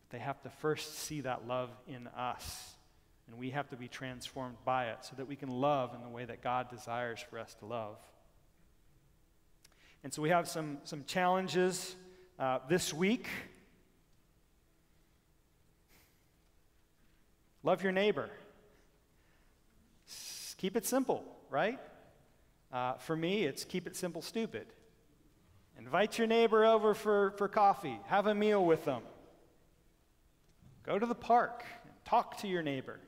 But 0.00 0.10
they 0.10 0.22
have 0.22 0.42
to 0.42 0.50
first 0.50 0.98
see 0.98 1.22
that 1.22 1.46
love 1.46 1.70
in 1.86 2.06
us. 2.08 2.73
And 3.26 3.38
we 3.38 3.50
have 3.50 3.68
to 3.70 3.76
be 3.76 3.88
transformed 3.88 4.56
by 4.64 4.86
it 4.86 4.98
so 5.02 5.16
that 5.16 5.26
we 5.26 5.36
can 5.36 5.48
love 5.48 5.94
in 5.94 6.02
the 6.02 6.08
way 6.08 6.24
that 6.24 6.42
God 6.42 6.68
desires 6.68 7.24
for 7.30 7.38
us 7.38 7.54
to 7.60 7.66
love. 7.66 7.96
And 10.02 10.12
so 10.12 10.20
we 10.20 10.28
have 10.28 10.46
some, 10.46 10.78
some 10.84 11.04
challenges 11.06 11.96
uh, 12.38 12.58
this 12.68 12.92
week. 12.92 13.26
Love 17.62 17.82
your 17.82 17.92
neighbor. 17.92 18.28
S- 20.06 20.54
keep 20.58 20.76
it 20.76 20.84
simple, 20.84 21.24
right? 21.48 21.80
Uh, 22.70 22.94
for 22.94 23.16
me, 23.16 23.44
it's 23.44 23.64
keep 23.64 23.86
it 23.86 23.96
simple, 23.96 24.20
stupid. 24.20 24.66
Invite 25.78 26.18
your 26.18 26.26
neighbor 26.26 26.66
over 26.66 26.94
for, 26.94 27.32
for 27.38 27.48
coffee, 27.48 27.98
have 28.06 28.26
a 28.26 28.34
meal 28.34 28.64
with 28.64 28.84
them. 28.84 29.02
Go 30.84 30.98
to 30.98 31.06
the 31.06 31.14
park, 31.14 31.64
talk 32.04 32.36
to 32.38 32.48
your 32.48 32.62
neighbor. 32.62 33.00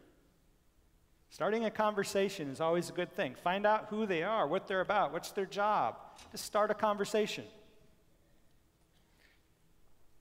Starting 1.31 1.65
a 1.65 1.71
conversation 1.71 2.51
is 2.51 2.61
always 2.61 2.89
a 2.89 2.93
good 2.93 3.13
thing. 3.13 3.35
Find 3.35 3.67
out 3.67 3.87
who 3.91 4.07
they 4.07 4.23
are, 4.23 4.47
what 4.47 4.69
they're 4.69 4.81
about, 4.81 5.13
what's 5.13 5.33
their 5.33 5.47
job. 5.47 5.97
Just 6.33 6.45
start 6.45 6.71
a 6.71 6.75
conversation. 6.75 7.45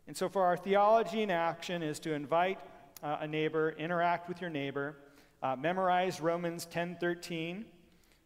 And 0.08 0.16
so, 0.16 0.30
for 0.30 0.44
our 0.44 0.58
theology 0.58 1.22
in 1.22 1.32
action, 1.32 1.82
is 1.82 2.00
to 2.00 2.14
invite 2.14 2.60
uh, 3.02 3.18
a 3.22 3.28
neighbor, 3.28 3.72
interact 3.78 4.28
with 4.28 4.42
your 4.42 4.50
neighbor, 4.50 4.96
uh, 5.42 5.56
memorize 5.56 6.22
Romans 6.22 6.68
10:13. 6.72 7.66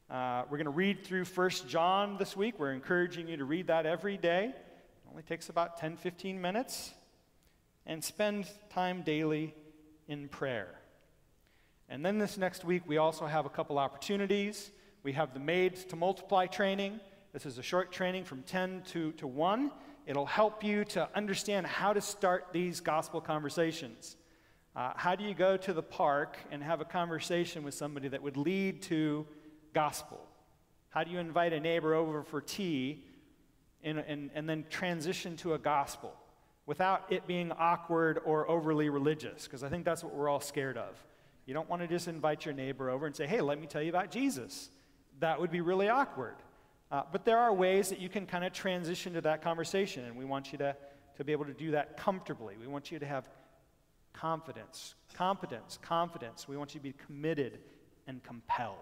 Uh, 0.09 0.43
we're 0.49 0.57
going 0.57 0.65
to 0.65 0.71
read 0.71 1.05
through 1.05 1.23
1 1.23 1.49
John 1.67 2.17
this 2.17 2.35
week. 2.35 2.57
We're 2.57 2.73
encouraging 2.73 3.27
you 3.27 3.37
to 3.37 3.45
read 3.45 3.67
that 3.67 3.85
every 3.85 4.17
day. 4.17 4.45
It 4.45 5.09
only 5.11 5.21
takes 5.21 5.49
about 5.49 5.77
10, 5.77 5.97
15 5.97 6.41
minutes. 6.41 6.93
And 7.85 8.03
spend 8.03 8.49
time 8.71 9.03
daily 9.03 9.53
in 10.07 10.27
prayer. 10.27 10.78
And 11.91 12.05
then 12.05 12.19
this 12.19 12.37
next 12.37 12.63
week, 12.63 12.83
we 12.85 12.97
also 12.97 13.25
have 13.25 13.47
a 13.47 13.49
couple 13.49 13.79
opportunities. 13.79 14.69
We 15.01 15.13
have 15.13 15.33
the 15.33 15.39
Made 15.39 15.75
to 15.89 15.95
Multiply 15.95 16.45
training. 16.45 16.99
This 17.33 17.47
is 17.47 17.57
a 17.57 17.63
short 17.63 17.91
training 17.91 18.25
from 18.25 18.43
10 18.43 18.83
to, 18.91 19.11
to 19.13 19.25
1. 19.25 19.71
It'll 20.05 20.27
help 20.27 20.63
you 20.63 20.85
to 20.85 21.09
understand 21.15 21.65
how 21.65 21.93
to 21.93 22.01
start 22.01 22.49
these 22.53 22.79
gospel 22.79 23.21
conversations. 23.21 24.17
Uh, 24.75 24.91
how 24.95 25.15
do 25.15 25.23
you 25.23 25.33
go 25.33 25.57
to 25.57 25.73
the 25.73 25.81
park 25.81 26.37
and 26.51 26.61
have 26.61 26.79
a 26.79 26.85
conversation 26.85 27.63
with 27.63 27.73
somebody 27.73 28.07
that 28.07 28.21
would 28.21 28.37
lead 28.37 28.83
to 28.83 29.25
gospel? 29.73 30.19
How 30.89 31.03
do 31.03 31.09
you 31.09 31.17
invite 31.17 31.53
a 31.53 31.59
neighbor 31.59 31.95
over 31.95 32.21
for 32.21 32.39
tea 32.39 33.03
and, 33.83 33.97
and, 33.97 34.29
and 34.35 34.47
then 34.47 34.65
transition 34.69 35.35
to 35.37 35.55
a 35.55 35.57
gospel 35.57 36.13
without 36.67 37.11
it 37.11 37.25
being 37.25 37.51
awkward 37.53 38.19
or 38.25 38.47
overly 38.47 38.89
religious? 38.89 39.45
Because 39.45 39.63
I 39.63 39.69
think 39.69 39.85
that's 39.85 40.03
what 40.03 40.13
we're 40.13 40.29
all 40.29 40.39
scared 40.39 40.77
of. 40.77 41.03
You 41.49 41.55
don't 41.55 41.67
want 41.67 41.81
to 41.81 41.87
just 41.87 42.07
invite 42.07 42.45
your 42.45 42.53
neighbor 42.53 42.91
over 42.91 43.07
and 43.07 43.15
say, 43.15 43.25
hey, 43.25 43.41
let 43.41 43.59
me 43.59 43.65
tell 43.65 43.81
you 43.81 43.89
about 43.89 44.11
Jesus. 44.11 44.69
That 45.19 45.41
would 45.41 45.49
be 45.49 45.61
really 45.61 45.89
awkward. 45.89 46.35
Uh, 46.91 47.01
but 47.11 47.25
there 47.25 47.39
are 47.39 47.51
ways 47.51 47.89
that 47.89 47.99
you 47.99 48.07
can 48.07 48.27
kind 48.27 48.45
of 48.45 48.53
transition 48.53 49.13
to 49.13 49.21
that 49.21 49.41
conversation, 49.41 50.05
and 50.05 50.15
we 50.15 50.25
want 50.25 50.51
you 50.51 50.59
to, 50.59 50.75
to 51.17 51.23
be 51.23 51.31
able 51.31 51.45
to 51.45 51.53
do 51.55 51.71
that 51.71 51.97
comfortably. 51.97 52.55
We 52.61 52.67
want 52.67 52.91
you 52.91 52.99
to 52.99 53.05
have 53.07 53.27
confidence, 54.13 54.93
competence, 55.15 55.79
confidence. 55.81 56.47
We 56.47 56.55
want 56.55 56.75
you 56.75 56.81
to 56.81 56.83
be 56.83 56.93
committed 57.07 57.57
and 58.05 58.21
compelled. 58.21 58.77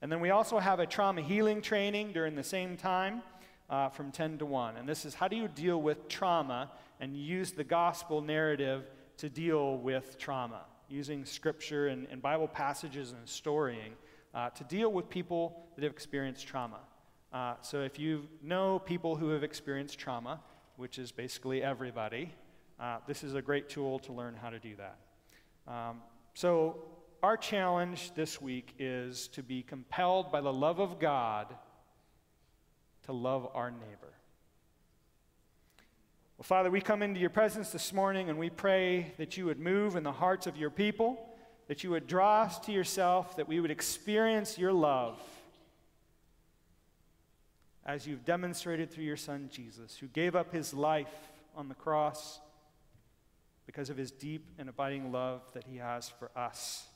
And 0.00 0.12
then 0.12 0.20
we 0.20 0.30
also 0.30 0.60
have 0.60 0.78
a 0.78 0.86
trauma 0.86 1.20
healing 1.20 1.62
training 1.62 2.12
during 2.12 2.36
the 2.36 2.44
same 2.44 2.76
time 2.76 3.22
uh, 3.68 3.88
from 3.88 4.12
10 4.12 4.38
to 4.38 4.46
1. 4.46 4.76
And 4.76 4.88
this 4.88 5.04
is 5.04 5.14
how 5.14 5.26
do 5.26 5.34
you 5.34 5.48
deal 5.48 5.82
with 5.82 6.06
trauma 6.06 6.70
and 7.00 7.16
use 7.16 7.50
the 7.50 7.64
gospel 7.64 8.20
narrative 8.20 8.84
to 9.16 9.28
deal 9.28 9.78
with 9.78 10.16
trauma? 10.16 10.60
Using 10.88 11.24
scripture 11.24 11.88
and, 11.88 12.06
and 12.10 12.22
Bible 12.22 12.48
passages 12.48 13.12
and 13.12 13.28
storying 13.28 13.92
uh, 14.34 14.50
to 14.50 14.64
deal 14.64 14.92
with 14.92 15.08
people 15.08 15.66
that 15.74 15.82
have 15.82 15.92
experienced 15.92 16.46
trauma. 16.46 16.80
Uh, 17.32 17.54
so 17.60 17.82
if 17.82 17.98
you 17.98 18.26
know 18.42 18.78
people 18.78 19.16
who 19.16 19.30
have 19.30 19.42
experienced 19.42 19.98
trauma, 19.98 20.40
which 20.76 20.98
is 20.98 21.12
basically 21.12 21.62
everybody, 21.62 22.32
uh, 22.78 22.98
this 23.06 23.24
is 23.24 23.34
a 23.34 23.42
great 23.42 23.68
tool 23.68 23.98
to 24.00 24.12
learn 24.12 24.36
how 24.40 24.50
to 24.50 24.58
do 24.58 24.74
that. 24.76 24.98
Um, 25.66 26.02
so, 26.34 26.84
our 27.22 27.36
challenge 27.36 28.12
this 28.14 28.40
week 28.40 28.74
is 28.78 29.28
to 29.28 29.42
be 29.42 29.62
compelled 29.62 30.30
by 30.30 30.42
the 30.42 30.52
love 30.52 30.78
of 30.78 31.00
God 31.00 31.54
to 33.04 33.12
love 33.12 33.48
our 33.54 33.70
neighbor. 33.70 34.12
Well, 36.38 36.44
Father, 36.44 36.70
we 36.70 36.82
come 36.82 37.00
into 37.00 37.18
your 37.18 37.30
presence 37.30 37.70
this 37.70 37.94
morning 37.94 38.28
and 38.28 38.38
we 38.38 38.50
pray 38.50 39.14
that 39.16 39.38
you 39.38 39.46
would 39.46 39.58
move 39.58 39.96
in 39.96 40.02
the 40.02 40.12
hearts 40.12 40.46
of 40.46 40.54
your 40.54 40.68
people, 40.68 41.18
that 41.66 41.82
you 41.82 41.88
would 41.90 42.06
draw 42.06 42.42
us 42.42 42.58
to 42.60 42.72
yourself, 42.72 43.36
that 43.36 43.48
we 43.48 43.58
would 43.58 43.70
experience 43.70 44.58
your 44.58 44.74
love 44.74 45.18
as 47.86 48.06
you've 48.06 48.26
demonstrated 48.26 48.90
through 48.90 49.04
your 49.04 49.16
Son 49.16 49.48
Jesus, 49.50 49.96
who 49.96 50.08
gave 50.08 50.36
up 50.36 50.52
his 50.52 50.74
life 50.74 51.30
on 51.56 51.70
the 51.70 51.74
cross 51.74 52.38
because 53.64 53.88
of 53.88 53.96
his 53.96 54.10
deep 54.10 54.46
and 54.58 54.68
abiding 54.68 55.12
love 55.12 55.40
that 55.54 55.64
he 55.64 55.78
has 55.78 56.10
for 56.10 56.30
us. 56.36 56.86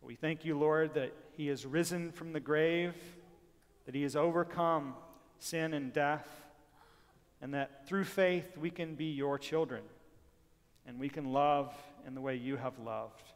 We 0.00 0.14
thank 0.14 0.44
you, 0.44 0.56
Lord, 0.56 0.94
that 0.94 1.12
he 1.32 1.48
has 1.48 1.66
risen 1.66 2.12
from 2.12 2.32
the 2.32 2.38
grave, 2.38 2.94
that 3.86 3.94
he 3.96 4.04
has 4.04 4.14
overcome 4.14 4.94
sin 5.40 5.74
and 5.74 5.92
death 5.92 6.45
and 7.40 7.54
that 7.54 7.86
through 7.86 8.04
faith 8.04 8.56
we 8.56 8.70
can 8.70 8.94
be 8.94 9.06
your 9.06 9.38
children 9.38 9.82
and 10.86 10.98
we 10.98 11.08
can 11.08 11.32
love 11.32 11.74
in 12.06 12.14
the 12.14 12.20
way 12.20 12.36
you 12.36 12.56
have 12.56 12.78
loved 12.78 13.32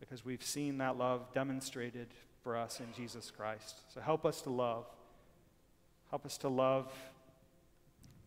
because 0.00 0.24
we've 0.24 0.42
seen 0.42 0.78
that 0.78 0.98
love 0.98 1.32
demonstrated 1.32 2.08
for 2.42 2.56
us 2.56 2.80
in 2.80 2.86
Jesus 2.94 3.30
Christ. 3.30 3.80
So 3.94 4.00
help 4.00 4.26
us 4.26 4.42
to 4.42 4.50
love. 4.50 4.86
Help 6.10 6.26
us 6.26 6.36
to 6.38 6.48
love, 6.48 6.92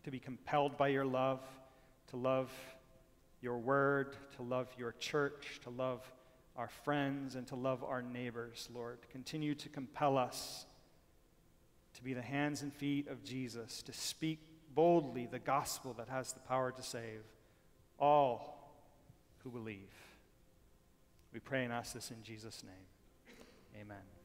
to 0.04 0.10
be 0.10 0.18
compelled 0.18 0.76
by 0.76 0.88
your 0.88 1.04
love, 1.04 1.40
to 2.08 2.16
love 2.16 2.50
your 3.40 3.58
word, 3.58 4.16
to 4.36 4.42
love 4.42 4.68
your 4.76 4.92
church, 4.92 5.60
to 5.62 5.70
love 5.70 6.00
our 6.56 6.68
friends, 6.68 7.36
and 7.36 7.46
to 7.46 7.54
love 7.54 7.84
our 7.84 8.02
neighbors, 8.02 8.68
Lord. 8.74 8.98
Continue 9.12 9.54
to 9.54 9.68
compel 9.68 10.16
us 10.16 10.66
to 11.94 12.02
be 12.02 12.14
the 12.14 12.22
hands 12.22 12.62
and 12.62 12.72
feet 12.72 13.08
of 13.08 13.22
Jesus, 13.22 13.82
to 13.82 13.92
speak 13.92 14.40
boldly 14.76 15.26
the 15.26 15.40
gospel 15.40 15.94
that 15.94 16.08
has 16.08 16.32
the 16.32 16.40
power 16.40 16.70
to 16.70 16.82
save 16.82 17.22
all 17.98 18.76
who 19.42 19.50
believe. 19.50 19.90
We 21.32 21.40
pray 21.40 21.64
and 21.64 21.72
ask 21.72 21.94
this 21.94 22.12
in 22.12 22.22
Jesus' 22.22 22.62
name. 22.62 23.40
Amen. 23.82 24.15